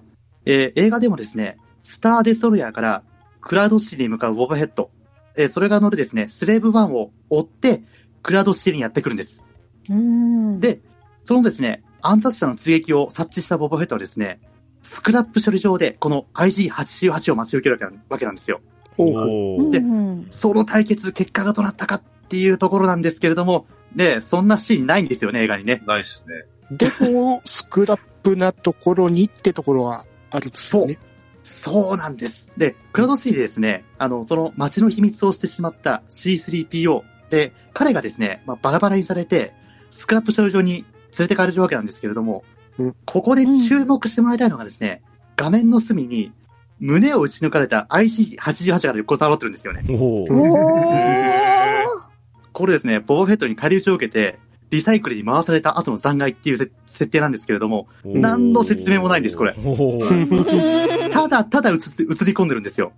[0.47, 3.03] えー映画でもですね、スターデストロイヤーから
[3.41, 4.91] クラウドシティに向かうボバヘッド、
[5.37, 7.83] えーそれが乗るですね、スレーブ1を追って、
[8.23, 9.45] クラウドシティにやってくるんです。
[9.91, 10.81] うんで、
[11.25, 14.41] そのですね、暗殺者の追撃を察知したボバヘッドはですね、
[14.83, 17.79] スクラップ処理場でこの IG88 を待ち受ける
[18.09, 18.61] わけなんですよ。
[18.97, 25.83] おおーでうんその対決、結果がどうなったかっていうところなんですけれども、で、そんなシーンないんですよね、映画にね。
[25.87, 26.77] ないっすね。
[26.77, 30.99] でも、スクラップなところにってところはあるんですよね。
[31.45, 32.51] そうなんです。
[32.57, 39.53] で、クラウドシーでですね、あの、その街の秘密をしてしまった C3PO で、彼がですね、まあ、バラバラにされて、
[39.91, 40.85] スクラップ処理場に連
[41.19, 42.45] れてかれるわけなんですけれども、
[42.79, 45.03] うんここで注目してもらいたいのがですね、
[45.37, 46.33] 画面の隅に
[46.81, 49.85] 胸を打ち抜かれた IC88 が横たわってるんですよね。
[49.91, 52.14] おー
[52.55, 54.39] これですね、ボバフェットに借り打ちを受けて、
[54.71, 59.55] リサイクルに回された後の残骸っていうせ設定なんですけれども、何の説明もないんです、これ。
[61.11, 62.93] ただただ映り込んでるんですよ。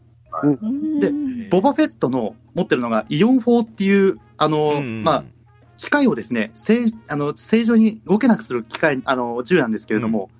[1.01, 1.11] で
[1.51, 5.25] ボバフェットの持ってるのがイオン4っていう、あの、うんまあ、
[5.79, 10.31] 機械をですね、正、あの、正常に動けなくする機械、あの、銃なんですけれども、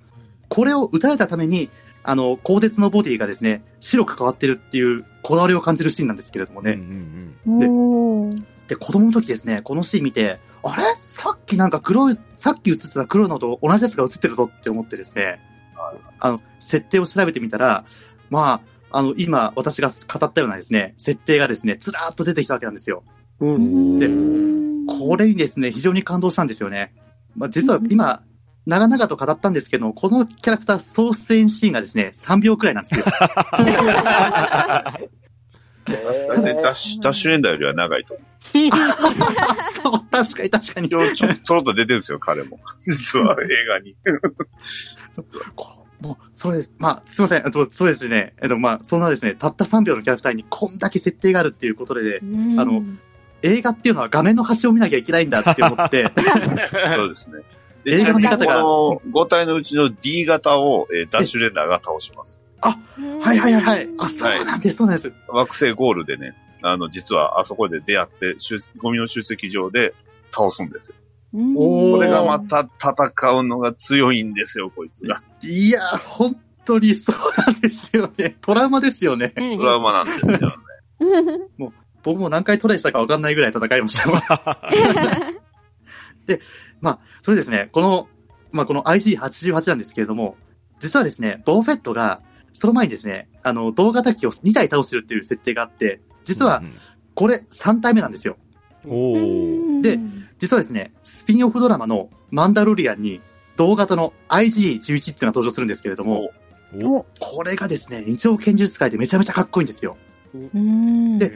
[0.49, 1.69] これを撃たれたために、
[2.03, 6.73] あの、鋼鉄のボディがですね、白く変わってるっていう、こだわりを感じるシーンなんですけれどもね。
[6.73, 10.83] うんうんでで、子供の時ですね、このシーン見て、あれ？
[11.01, 15.39] さっきなんか黒い、さっき映ってた黒いのと同じやつが映ってるぞって思ってですね、
[16.19, 17.85] あの、設定を調べてみたら、
[18.29, 18.61] ま
[18.91, 23.03] あ、あの、今私が語ったようなですね、設定がですね、ずらーっと出てきたわけなんですよ。
[23.39, 23.99] うん。
[23.99, 24.07] で
[24.87, 26.93] これにですね、非常に感動したんですよね。
[27.35, 28.23] まあ、実は今、
[28.65, 33.05] 長々と語ったんですけど、このキャラクター総出演シーンがですね、3秒くらいなんですよ。
[35.87, 38.27] ダッシュ、ダッシュレンダーよりは長いと思う。
[39.73, 40.89] そう、確かに確かに。
[40.89, 42.59] ちょちょちょろっと出てるんですよ、彼も。
[42.87, 43.95] 実は映画に。
[45.55, 46.71] こもう、それです。
[46.77, 47.43] まあ、すいません。
[47.43, 48.33] えっと、そうですね。
[48.41, 52.83] えっと、まあ、そんなですね、たった3秒のキャラクターにこんだけ設定があるっていうことで、あの
[53.41, 56.11] 映画っていうのは画面の端を見なきゃいけないんだって思って、
[56.95, 57.41] そうですね。
[57.85, 62.39] 映画の見方がこの5体のうちの D 型を、えーダッシュレンダーが倒します。
[62.61, 63.89] はいはいはいはい。
[63.97, 65.13] あ、そうなんです、そうなんです。
[65.27, 69.93] 惑星ゴールでね、あの、実はあそこで出会って、集ゴミの集積場で
[70.31, 70.95] 倒すんですよ。
[71.33, 75.21] おーそれがまた戦うのが強いんですよ、こいつが。
[75.43, 76.35] いや、本
[76.65, 78.37] 当にそうなんですよね。
[78.41, 79.29] トラウマですよね。
[79.29, 80.55] トラウマなんですよ。
[82.03, 84.57] 僕も何回トライしたか分かんないぐらい戦いました。
[86.25, 86.41] で、
[86.79, 88.07] まあ、それですね、この、
[88.51, 90.37] まあ、この IC88 なんですけれども、
[90.79, 92.21] 実はですね、ボーフェットが、
[92.59, 96.73] その前にですね、あの、動画滝を2体倒してるっていう設定があって、実はう、ん
[97.17, 98.37] これ3体目なんですよ。
[98.85, 99.81] おー。
[99.81, 99.99] で
[100.37, 103.21] 実はですね、スピンオフドラマのマンダロリアンに、
[103.55, 106.31] 同型の IG11 っていうのが登場するんですけれども、
[106.75, 109.97] おこれがですね、二丁剣術界でめちゃめちゃかっこいいんですよ。
[110.35, 111.17] うん。
[111.17, 111.31] で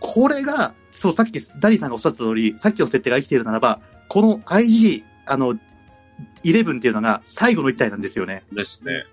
[0.00, 5.54] これが、そう、さっきダリーさんがおっしゃった通り、さっきの設定が生きているならば、この IG、あの、
[6.44, 8.42] 11っていうのが最後の一体なんですよね。
[8.52, 9.06] ですね。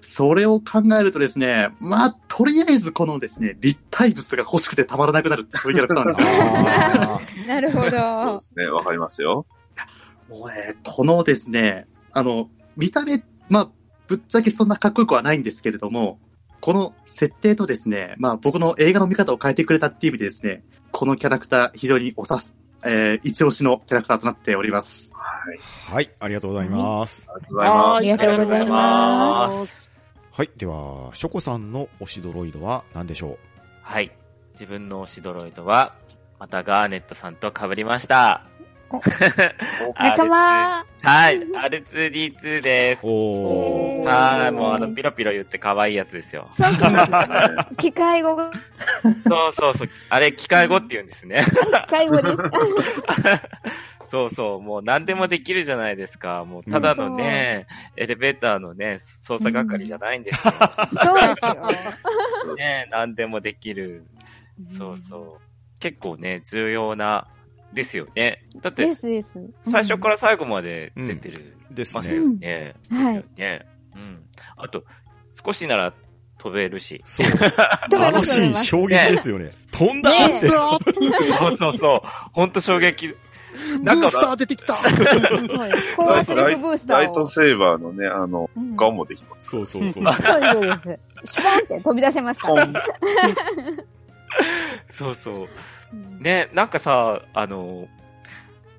[0.00, 7.02] それを考えるとですね、まあ、とりあえずこのですね、立体物が欲しくてたまらなくなるってそういうキャラクターなんですよ。
[7.44, 8.40] あなるほそうどで。
[8.40, 8.66] すね。
[8.66, 9.46] わかりますよ。
[10.28, 13.70] もうね、このですね、あの、見た目、まあ、
[14.08, 16.18] ぶっちゃけそんなかっこよくはないんですけれども、
[16.60, 22.54] この設定とですね、まあ僕の映画の見方を変えてくれたっていう意味でですね、このキャラクター非常におさす、
[22.84, 25.12] えー、一押しのキャラクターとなっております。
[25.12, 25.58] はい。
[25.58, 27.30] ーはい、ありがとうございます。
[27.30, 27.96] ありがとうございます。
[27.96, 29.90] ありがとうございます。
[30.30, 33.38] はい、では、ショコさんの推しドロイドは何でしょ
[33.82, 34.10] はい。
[34.54, 35.94] 自分の推しドロイドは、
[36.38, 38.51] またガーネットさんと被りました。
[39.98, 43.08] 仲間はい、R2D2 ですう。。
[43.08, 44.42] おー。
[44.42, 46.48] はい、もうあの、ピロピロ言って可愛いやつですよ。
[46.52, 46.92] そうそう。
[47.78, 48.50] 機械語が、
[49.02, 49.88] そうそうそう。
[50.08, 51.44] あれ、機械語って言うんですね。
[51.86, 52.36] 機械語です。
[54.10, 54.60] そうそう。
[54.60, 56.44] もう何でもできるじゃないですか。
[56.44, 57.66] もうただのね、
[57.96, 60.52] エレベーターのね、操作係じゃないんですよ。
[61.02, 62.54] そうですよ。
[62.56, 64.04] ね、何でもできる。
[64.76, 65.78] そうそう。
[65.80, 67.26] 結構ね、重要な、
[67.72, 68.44] ですよね。
[68.60, 69.38] だってで、すです。
[69.62, 71.56] 最初から最後まで出てる。
[71.70, 72.36] ですますよね。
[72.38, 72.74] ね。
[72.90, 73.66] はいですよね。
[73.94, 74.22] うん。
[74.56, 74.84] あと、
[75.44, 75.94] 少しなら
[76.38, 77.02] 飛べるし。
[77.06, 77.26] そう。
[77.96, 79.52] あのシーン衝撃ですよね。
[79.70, 80.48] 飛んだねって。
[80.48, 80.78] そ
[81.52, 82.00] うそうそう。
[82.32, 83.14] ほんと衝撃。
[83.82, 85.96] なんかブースター出てきた そうです。
[85.96, 87.12] 高圧力ブースタライ。
[87.12, 89.50] トセーバーのね、あの、うん顔もできます。
[89.50, 90.04] そうそうそう。
[90.04, 91.34] そうです、そうです。
[91.34, 92.66] シュポンって飛び出せますから。
[94.90, 95.48] そうそう。
[95.92, 97.88] うんね、なんかさ、あの、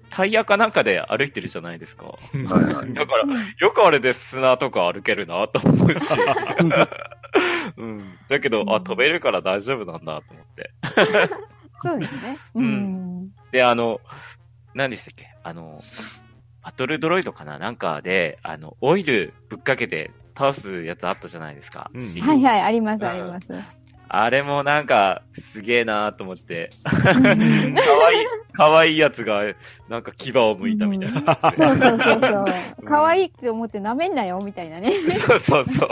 [0.10, 2.06] タイヤかなんかで歩いてるじゃないですか。
[2.06, 2.18] は
[2.62, 2.94] いはい。
[2.94, 3.24] だから、
[3.60, 6.00] よくあれで砂とか歩けるなと思うし。
[7.78, 8.18] うん。
[8.30, 10.72] だけど、あ、飛べるから大丈夫なんだと思って。
[11.82, 12.38] そうですね。
[12.54, 12.66] ううん
[13.26, 13.30] ん。
[13.52, 14.00] で、あの、
[14.74, 15.28] 何でしたっけ？
[15.44, 15.82] あの、
[16.64, 17.58] バトルドロイドかな？
[17.60, 21.90] なんかで、あの、オイルぶっかけて倒すやつあったじゃないですか。
[21.94, 23.48] うんはいはい、あります、あります。
[24.16, 26.70] あれもなんか、すげえなと思って。
[26.86, 29.42] うんかわいい、かわいいやつが、
[29.90, 31.52] なんか牙を剥いたみたいな。
[31.52, 32.46] そうそうそうそう。
[32.86, 34.92] 可愛いって思って舐めんなよ、みたいなね。
[35.18, 35.90] そうそうそう。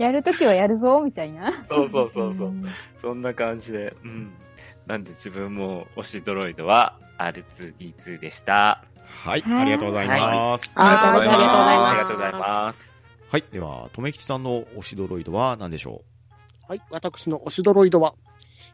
[0.00, 1.50] やるときはやるぞ、みたいな。
[1.68, 2.48] そうそうそうそう。
[2.50, 2.64] ん
[3.02, 3.96] そんな感じで。
[4.04, 4.32] うん。
[4.86, 8.84] なんで自分も推しドロイドは R2D2 でした。
[9.24, 10.78] はい、ありがとうございます。
[10.78, 12.95] はいありがとうございますありがとうございます。
[13.28, 16.02] はい、では、とめきちさんの推しドロイドは何でしょ
[16.68, 18.14] はい、私の推しドロイドは、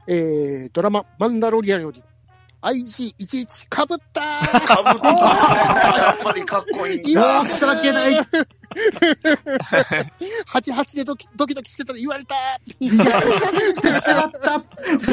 [0.07, 2.03] えー、ドラマ、マンダロリアンより、
[2.63, 7.45] IG11 かぶったーかぶったやっぱりかっこいい な。
[7.45, 8.21] 申し訳ない。
[10.47, 13.03] 88でドキドキドキしてたら言われたいや、言っ
[13.75, 14.53] てしまった。
[14.53, 14.65] やっ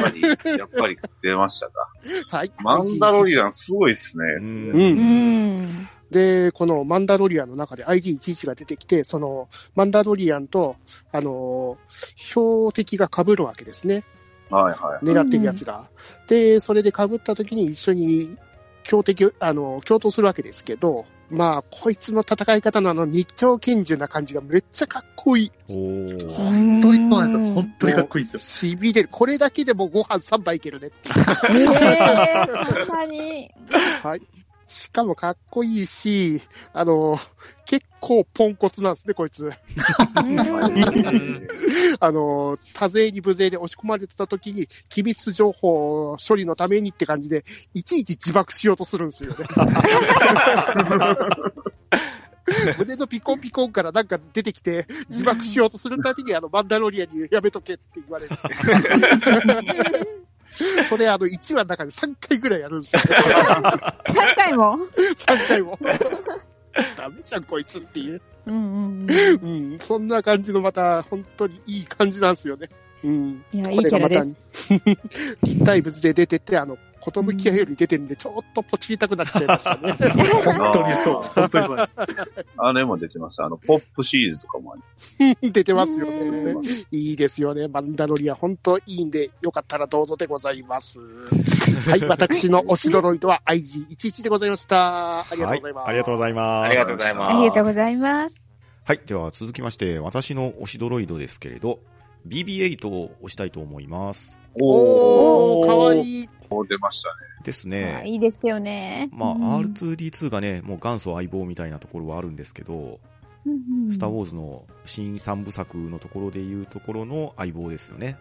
[0.02, 0.22] ぱり、
[0.58, 1.90] やっぱり出ましたか。
[2.06, 2.52] ーはい。
[2.60, 4.26] マンダロリアンすごいっすね。
[4.42, 4.54] ううん。
[4.72, 5.90] うん。
[6.12, 10.76] で、このマンダロリアンの中で IG11 が出てきて、その、マンダロリアンと、
[11.12, 14.04] あのー標的が被るわけですね。
[14.50, 15.06] はいはい。
[15.06, 15.88] 狙ってるやつが。
[16.28, 18.38] で、それで被った時に一緒に
[18.84, 25.52] 強敵を、あの、共闘するわけですけど、まあ、こいつの戦い方のあの日朝拳銃な感じがめっちゃかっこいい。
[25.68, 27.54] 本当にそうなんですよ。
[27.54, 28.74] 本当にかっこいいですよ。
[28.74, 29.10] 痺れる。
[29.12, 30.90] これだけでもご飯3杯いけるね。
[31.52, 33.52] ええー、 そんなに。
[34.02, 34.22] はい。
[34.70, 36.44] しかもかっこいいし、
[36.74, 37.18] あの、
[37.66, 39.50] 結構ポンコツなんですね、こいつ。
[42.00, 47.44] あの、多勢に無勢で押し込まれてた時に、機密情報処理のためにって感じで、
[47.74, 49.38] いちいち自爆しようとするんですよね。
[52.78, 58.36] 胸のピコンピコンからなんか出てきて、自爆しようとするたびに、あの、マンダロリアンにやめとけって言われる。
[60.88, 63.02] それ、あの、1話の中で3回ぐらいやるんですよ。
[63.02, 64.78] 3回も
[65.16, 65.80] ？3回も。
[66.96, 68.22] ダメじゃん、こいつっていう。
[68.46, 69.10] うんうん
[69.42, 72.70] うん、そんな感じのまた、本当にいい感じなんですよね。
[73.04, 73.12] うん。
[73.12, 73.44] うん。
[73.54, 74.36] いや、いいキャラです。、
[75.44, 79.94] 立体物で出てて、あの、ことぶき屋より出てるんで、ちょっとポチりたくなっちゃいましたね。
[80.44, 81.14] 本当にそう。
[81.36, 81.96] 本当にそうです。
[82.58, 83.42] あれも出てます。
[83.42, 84.76] あの、ポップシリーズとかもあ
[85.20, 86.56] り出てますようね。
[86.92, 87.68] いいですよね。
[87.68, 91.00] マンダロリア、本当いいんで、よかったらどうぞでございます。
[91.88, 95.22] はい、私の推しドロイドは IG11 でございました。
[95.22, 95.84] ありがとうございます。
[95.84, 96.66] はい、ありがとうございます。
[96.66, 97.34] ありがとうございます。
[97.34, 98.46] ありがとうございます。
[98.86, 99.02] はい。
[99.06, 101.80] では続きまして、私の推しドロイドですけれど、
[102.28, 104.40] BB8 を押したいと思います。
[104.60, 106.30] おー、かわいい。
[106.68, 107.16] 出ましたね。
[107.44, 108.04] ですあね。
[108.06, 109.10] いいですよね。
[109.12, 113.00] まあ、うん R2D2 がね、もう元祖相棒みたいなところはあるんですけど、
[113.46, 113.52] うん
[113.86, 118.18] うんスターウォーズの新三部作のところでいうところの相棒ですよね。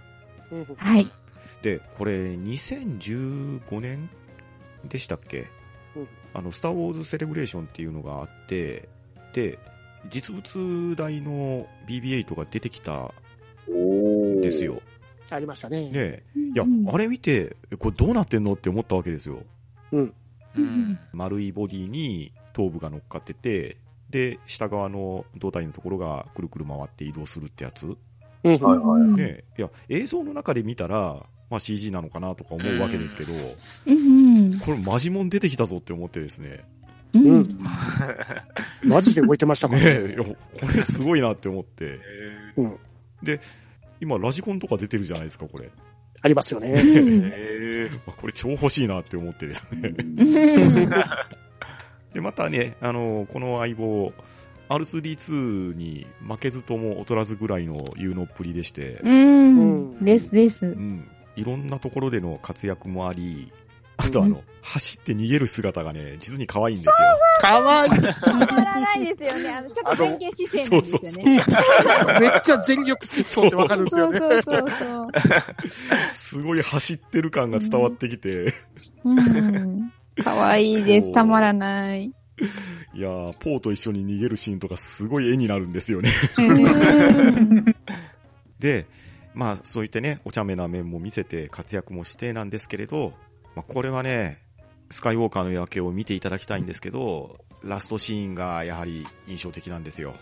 [0.77, 1.11] はい。
[1.63, 4.09] で、これ、2015年
[4.89, 5.47] でしたっけ、
[5.97, 8.89] うんあの、スター・ウォーズ・セレブレーションっていうのがあって、
[9.35, 9.59] で、
[10.11, 13.11] 実物大の BB-8 が出てきたん
[13.69, 14.65] おです。
[14.65, 14.81] よ。
[15.37, 15.91] ありましたね。
[15.91, 19.43] ねいやうん、あれ見て、えこれどうなってんのって思ったわけですよ。
[19.93, 20.15] うん。
[21.13, 23.77] 丸いボディに頭部が乗っかってて、
[24.11, 27.87] で、下側の胴体のところがくるくる回って移動するってやつ。
[27.87, 27.97] うん
[28.45, 29.03] はいはい。
[29.03, 33.33] うんねいや、映像の中で見たら、まあ CG なのかなとか思うわけですけど、
[33.87, 36.65] うんこれマジモン出てきたぞって思ってですね。
[37.15, 37.59] うん。
[38.85, 42.01] マジで動いてましたかねらえ、いやこれすごいなって思って。
[42.57, 42.79] うん
[44.01, 45.71] 今、ラジコンとか出てるじゃないですか、これ。
[46.21, 46.73] ありますよね。
[46.77, 49.95] へまあこれ超欲しいなって思ってですね。
[49.97, 50.91] う ん
[52.13, 54.13] で、またね、あの、この相棒、
[54.69, 59.97] R2D2 に負けずとも劣らずぐらいの有能っぷりでして、うん。
[59.97, 60.69] ですですう。
[60.71, 63.53] ん、いろんなところでの活躍もあり、
[63.99, 66.95] あとあの、走って逃げる姿がね、実に可愛いんですよ。
[67.41, 67.91] かわいい。
[67.91, 69.51] たまらないですよね。
[69.51, 71.45] あの、ちょっと前傾姿勢なんですよそうそうね。
[72.21, 74.19] めっちゃ全力疾走ってわかるんですよね。
[74.19, 75.09] そうそうそうそう。
[76.11, 78.55] すごい走ってる感が伝わってきて、
[79.05, 79.93] うん。
[80.23, 81.13] かわいいでそうす。
[81.13, 82.05] たまらない。
[82.05, 86.13] いやー、ポーと一緒に逃げるシーンとかすごい絵になるんですよね。
[86.39, 87.75] うん
[88.61, 88.87] で、
[89.35, 93.15] まあ、そういってね、お茶目な面も見せて活躍もしてなんですけれど、
[93.59, 94.39] まあ、これはね、
[94.89, 100.15] スカイウォーカーの夜明けを見ていただきたいんですけど、ラストシーンがやはり印象的なんですよ。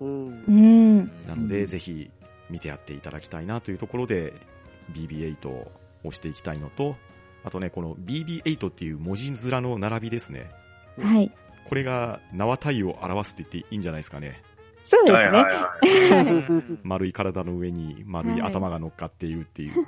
[0.00, 0.98] うんうん。
[1.26, 2.10] なので、ぜひ
[2.50, 4.34] 見てやっていただきたいなというところで、
[4.92, 5.72] BB8 を
[6.04, 6.96] 押していきたいのと、
[7.44, 10.50] あとね、この BB8 っていう文字面の並びですね。
[11.00, 11.32] はい。
[11.64, 14.42] これが縄体を表すって言っていいんじゃないですかね。
[14.84, 15.18] そうですね。
[15.18, 16.24] はいはいはい。
[16.26, 19.86] ー 丸い体の上に丸い頭が乗っかっているっていう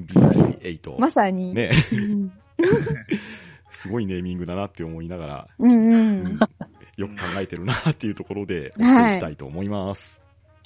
[0.00, 1.00] BB8。
[1.00, 1.52] まさに。
[1.52, 2.32] ね、うん
[3.70, 6.38] すごいネーミングだなって思いながら、うんううんん。
[6.96, 10.22] よく考えてるなっていうところで押していきたいと思います。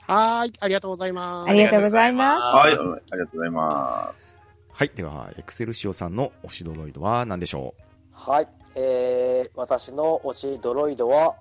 [0.07, 1.51] はーい、ありがとうございます。
[1.51, 4.37] ありがとうございまはい、ありがとうございます。
[4.73, 4.91] はい。
[4.95, 7.75] では、エクセルシオさんの推しドロイドは何でしょ
[8.13, 8.49] はい。
[8.75, 11.35] えー、私の推しドロイドは、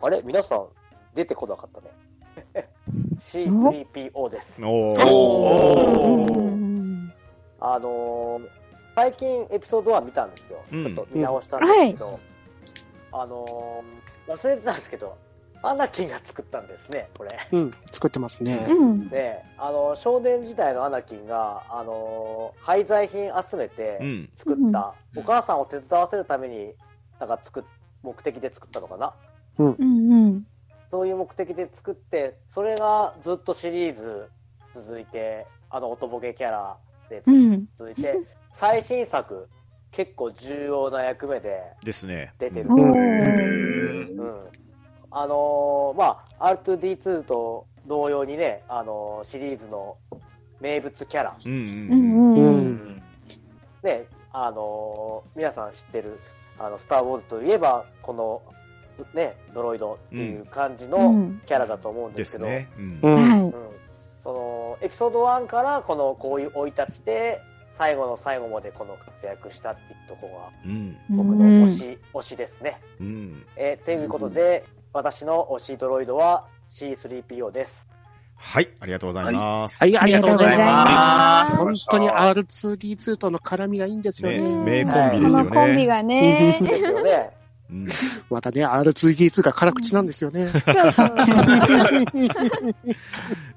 [0.00, 0.22] あれ？
[0.24, 0.66] 皆さん、
[1.14, 1.88] 出てこなかったね。
[3.18, 4.62] C3PO です。
[4.62, 7.12] うおうおーん
[7.60, 8.63] あのー
[8.94, 10.62] 最近エピソード1見たんですよ。
[10.72, 12.20] うんちょっと見直したんですけど、
[13.12, 15.18] あのー忘れてたんですけど、
[15.62, 17.38] アナキンが作ったんですね、これ。
[17.52, 18.66] うん、作ってますね。
[18.70, 19.08] うん。
[19.10, 24.30] で、あの、少年時代のアナキンが、あのー廃材品集めてうん。
[24.38, 26.72] 作った、うんお母さんを手伝わせるために、
[27.20, 27.62] なんか作っ、
[28.02, 29.12] 目的で作ったのかな？
[29.58, 29.84] うんう
[30.30, 30.46] ん。
[30.90, 34.28] そういう目的で作って、それがずっとシリーズ
[34.74, 36.76] 続いて、あの、おとぼけキャラ
[37.10, 37.66] でうん。
[37.78, 38.18] 続いて、
[38.54, 39.48] 最新作、
[39.90, 42.32] 結構重要な役目でですね。
[42.38, 42.72] 出てる。
[42.72, 42.82] おうん。
[42.86, 44.48] ー
[45.10, 49.96] あのーまあ、R2D2 と同様にね、あのーシリーズの
[50.60, 51.36] 名物キャラ。
[53.82, 56.18] ね、あのー皆さん知ってる、
[56.58, 58.42] あの、スター・ウォーズといえば、この、
[59.14, 61.42] ね、ドロイドっていう感じうのん。
[61.46, 62.48] キャラだと思うんでですすけど、
[64.22, 67.42] そのエピソード1からこのこういう生い立ちで
[67.76, 70.88] 最後の最後までこの活躍したっていうところがうん。
[70.88, 70.96] い。
[71.10, 72.80] 僕の推し,、推しですね。
[73.00, 73.46] うん。
[73.56, 77.94] えーということで、私の推しドロイドは C3PO です。
[78.36, 78.68] はい。
[78.80, 79.78] ありがとうございます。
[79.80, 80.64] はい、ありがとうございま。
[80.64, 84.84] ます本当に R2D2 との絡みがいいんですよねね。
[84.84, 86.58] 名コンビですよねこのコンビがね。
[86.62, 87.30] ですよね。
[87.70, 87.86] うん。
[88.30, 90.46] またね、R2D2 が辛口なんですよね。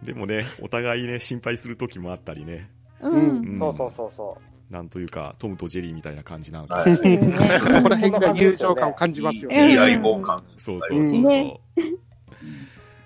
[0.01, 2.69] でもね、お互いね、心配する時もあったりね。
[3.01, 3.09] う。
[3.09, 4.37] うんんそうそうそうそ
[4.69, 6.75] なんというか、トムとジェリーみたいな感じなのか。
[6.75, 9.73] はいそこら辺が友情感を感じますよいね。
[9.73, 10.43] い相棒感。
[10.57, 11.21] そうそうそうそう。
[11.21, 11.59] ね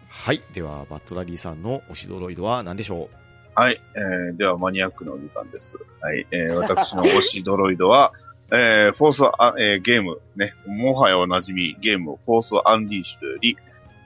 [0.08, 0.42] はい。
[0.54, 3.10] では、バットダディさんの推しドロイドは何でしょ
[3.54, 5.78] はい、えー、ではマニアックのお時間です。
[6.00, 8.14] はい、えー、私の推しドロイドは、
[8.52, 13.58] えー、フォースあ、えー、ゲーム、ね、もはやおなじみ、ゲーム、フォースアンリーシュドより、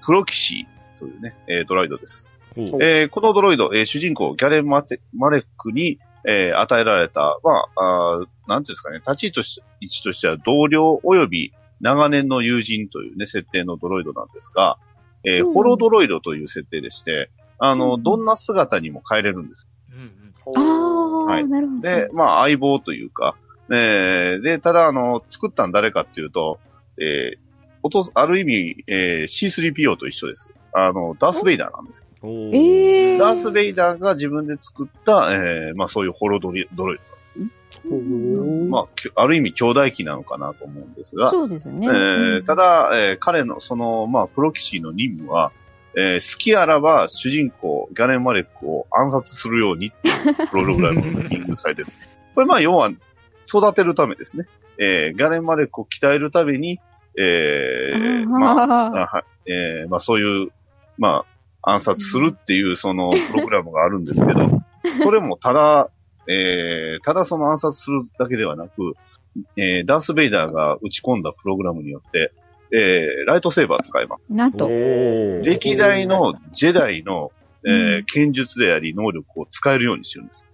[0.04, 2.30] プロキシーというね、えー、ドロイドです。
[2.58, 14.78] えーこのドロイド、えー主人公、ギャレン・マテマレックに、えー与えられた、まあ、あーなんていうんですかね、立ち位置とし位置としては同僚及び長年の友人というね、設定のドロイドなんですが、
[15.24, 17.30] えーうんホロドロイドという設定でして、
[17.60, 19.68] あの、うんどんな姿にも変えれるんです。
[19.92, 20.00] うん
[20.54, 20.58] うん。
[20.58, 21.82] ああ、はいなるほど。
[21.82, 23.36] で、まあ、相棒というか、
[23.72, 26.60] えーで、ただ、あの、作ったん誰かっていうと、
[26.98, 27.46] えー
[27.84, 30.52] おとある意味、えー C3PO と一緒です。
[30.74, 33.20] あの、ダース・ベイダーなんですええー。
[33.20, 37.16] ダース・ベイダーが自分で作った、えーまあそういうホロドリドロイド。
[38.70, 41.86] まあ、きある意味兄弟機なのかなと思うんですが、そうですね。
[41.88, 45.52] えーただ、えー彼のその、まあ、プロキシーの任務は、
[45.96, 51.88] えー好きあらば主人公、ギャレン・マレックを暗殺するようにっていうプログラムがリングされてる。
[52.34, 52.90] これまあ要は
[53.48, 54.48] 育てるためですね。
[54.78, 56.80] えーギャレン・マレックを鍛えるために、
[57.20, 59.24] えーまあ。
[59.46, 60.52] えーまあそういう、
[60.98, 61.35] まあ、
[61.66, 64.62] 暗殺するっていうそのプログラムがあるんですけど、
[65.04, 65.90] それもただ、
[66.28, 68.94] えーただその暗殺するだけではなく、
[69.58, 72.32] えーダース・ベイダーが打ち込んだプログラムによって、
[72.72, 74.34] えーライトセーバー使えます。
[74.34, 74.68] なんと。
[74.68, 77.32] 歴代のジェダイの、
[77.66, 80.46] えーうん剣術であり能力を使えるようにしてるんです。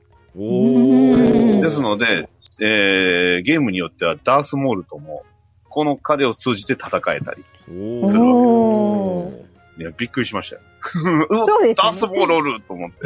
[1.61, 2.29] ですので、
[2.61, 5.23] えーゲームによってはダース・モールとも、
[5.67, 7.43] この彼を通じて戦えたり。
[7.65, 10.61] するわけおーいや、びっくりしましたよ。
[10.83, 12.97] そうですねダース・モールおると思って。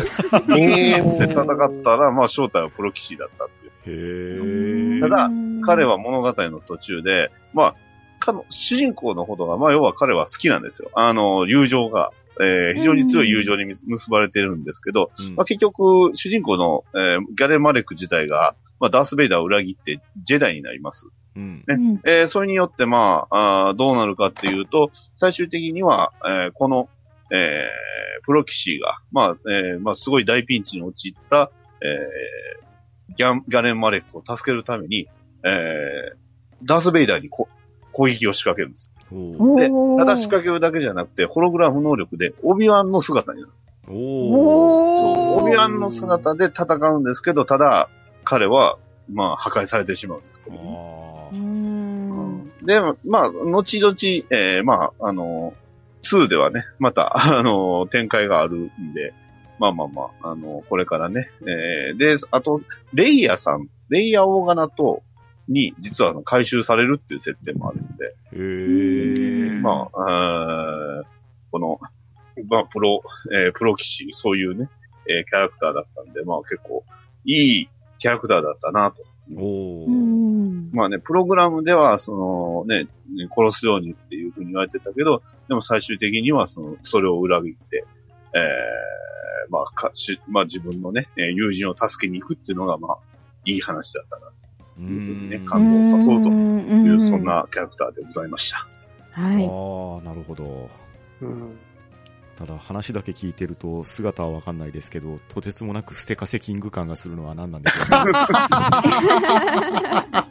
[0.58, 3.50] えーって戦ったら、まあ正体はプロキシーだったっ
[3.84, 4.98] ていう。
[4.98, 5.30] へーただ
[5.66, 7.76] 彼は物語の途中で、まあ、
[8.20, 10.90] かの主人公のことが、まあ要は彼は好きなんですよ。
[10.94, 12.12] あの、友情が。
[12.38, 21.08] えー非常に強い友情にみ結ばれてるんですけど、うんまあ、結局、主人公の、えーギャレン・マレック自体が、まあ、ダース・ベイダーを裏切ってジェダイになります。
[21.38, 26.90] うんねうんえーそれによって、まああーどうなるかっていうと、最終的には、えーこの、
[27.32, 31.52] えープロキシーが、まあ、えーまあ、すごい大ピンチに陥った、
[31.82, 35.08] えーギャン、ギャレン・マレックを助けるために、
[35.44, 36.18] えー
[36.64, 37.48] ダース・ベイダーにこ
[37.92, 38.92] 攻撃を仕掛けるんです。
[39.58, 43.54] でただ仕掛けるだけじゃなくて、ホログラム能力で、オビワンの姿になる。
[43.88, 43.96] おー
[45.38, 47.90] そう、オビワンの姿で戦うんですけど、ただ、
[48.24, 48.78] 彼は、
[49.12, 50.62] まあ、破壊されてしまうんですけどね。
[52.64, 53.96] で、まあ、後々、
[54.32, 55.54] えーまあ、あの、
[56.14, 59.14] 2ではね、また、 あの、展開があるんで、
[59.60, 62.62] まあまあまあ、あの、これからね、えーで、あと、
[62.94, 65.04] レイヤーさん、レイヤーオーガナと、
[65.48, 71.06] に、実はあの回収されるっていう設定もあるんで、へーまあ、あー
[71.52, 71.80] この、
[72.50, 73.02] まあ、プロ、
[73.32, 74.70] えープロ騎士、そういうね、
[75.08, 76.84] えーキャラクターだったんで、まあ結構、
[77.26, 79.04] いいキャラクターだったなと。
[79.36, 80.25] おーうん。
[80.72, 82.88] まあね、プログラムでは、そのね、
[83.36, 87.86] 殺すようにっていうふうに言われてたけど、でも最終的には、その、それを裏切って、
[88.34, 92.98] えー、まあ、かし、まあ自分のね、えー友人を助けに行くっていうのが、まあ、
[93.46, 94.32] いい話だったな、う
[94.76, 97.24] というふうにね、ん感動さそうという、んそん。
[97.24, 98.68] なキャラクターでございました。
[99.12, 99.46] はい。
[99.46, 99.48] あ
[100.02, 100.70] あ、なるほど。
[101.22, 101.58] うん
[102.36, 108.84] ただ話だけ聞いてると姿はわかんないですけど、とてつもなくステカセキング感がするのは何なんでしょうか。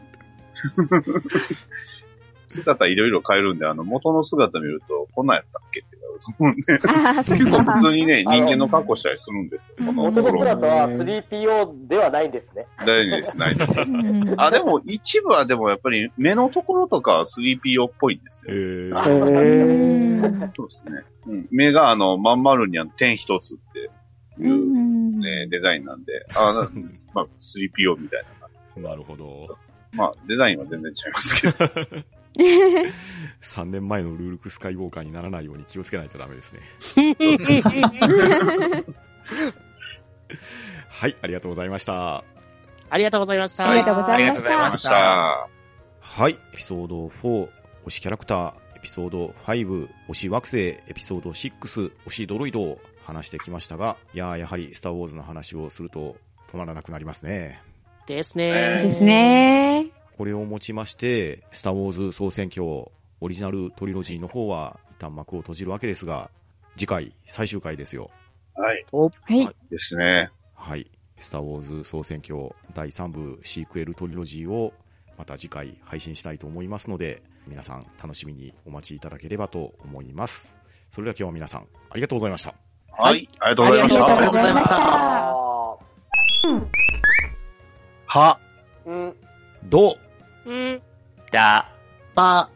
[2.55, 6.79] 姿いろいろ変えるんで、あの、元の姿見ると、こんなんやったっけってなると思うんで、
[7.37, 7.77] 結構か。
[7.79, 9.75] 普通にね、人間の格好したりするんですよ。
[9.79, 10.41] この元の頃。
[10.41, 12.67] 姿は 3PO ではないんですね。
[12.87, 13.81] 大丈夫です、ないです。
[13.81, 19.03] うんあ、でも一部はでもやっぱり目のところとかは 3PO っぽいんですえよ。
[19.03, 21.03] そうですね。
[21.27, 23.91] うん、目があの、まん丸にあの点一つって
[24.43, 26.71] いうう、んね、デザインなんで、あな
[27.15, 28.23] まあ、3PO みたい
[28.77, 28.91] な。
[28.91, 29.57] なるほど。
[29.97, 31.55] まあ、デザインは全然違いますけど。
[33.41, 36.61] 3年前のルールクスカイウォーカーにならないように気をつけないとダメですね。
[40.89, 42.25] はい、ありがとうございました。
[42.91, 43.69] ありがとうございました。
[43.69, 45.49] ありがとうございました
[46.01, 47.49] はい、エピソード4、
[47.87, 56.17] 推しキャラクター、エピソード5、推し惑星、エピソード6、推しドロイドを話してきましたが、いやーやはりスターウォーズの話をすると
[56.51, 57.63] 止まらなくなりますね。
[58.07, 58.83] ですね。
[58.83, 59.91] ですね。
[60.17, 62.93] これをもちまして、スターウォーズ総選挙、オ
[63.29, 66.31] リジナルトリロジーの方は一旦幕を閉じるわけですが、
[66.77, 68.11] 次回最終回ですよ。
[68.55, 68.87] はい。
[68.93, 69.49] はい。
[69.71, 70.31] ですね。
[70.55, 70.91] はい。
[71.19, 74.73] スターウォーズ総選挙第3部シークエルトリロジーを
[75.17, 80.57] また次回配信したいと思いますので、皆さん楽しみにお待ちいただければと思います。
[80.91, 82.55] それでは今日は皆さんありがとうございました。
[82.91, 83.29] はい。
[83.41, 84.07] ありがとうございました。
[84.07, 85.35] ありがとうございました。
[88.15, 88.39] は、
[88.89, 89.13] ん、
[89.65, 89.99] ど、
[90.49, 90.81] ん、
[91.33, 91.69] だ、
[92.15, 92.49] ば、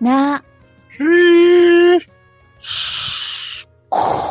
[0.00, 0.42] な、
[0.88, 2.00] ふー、
[3.88, 4.23] こ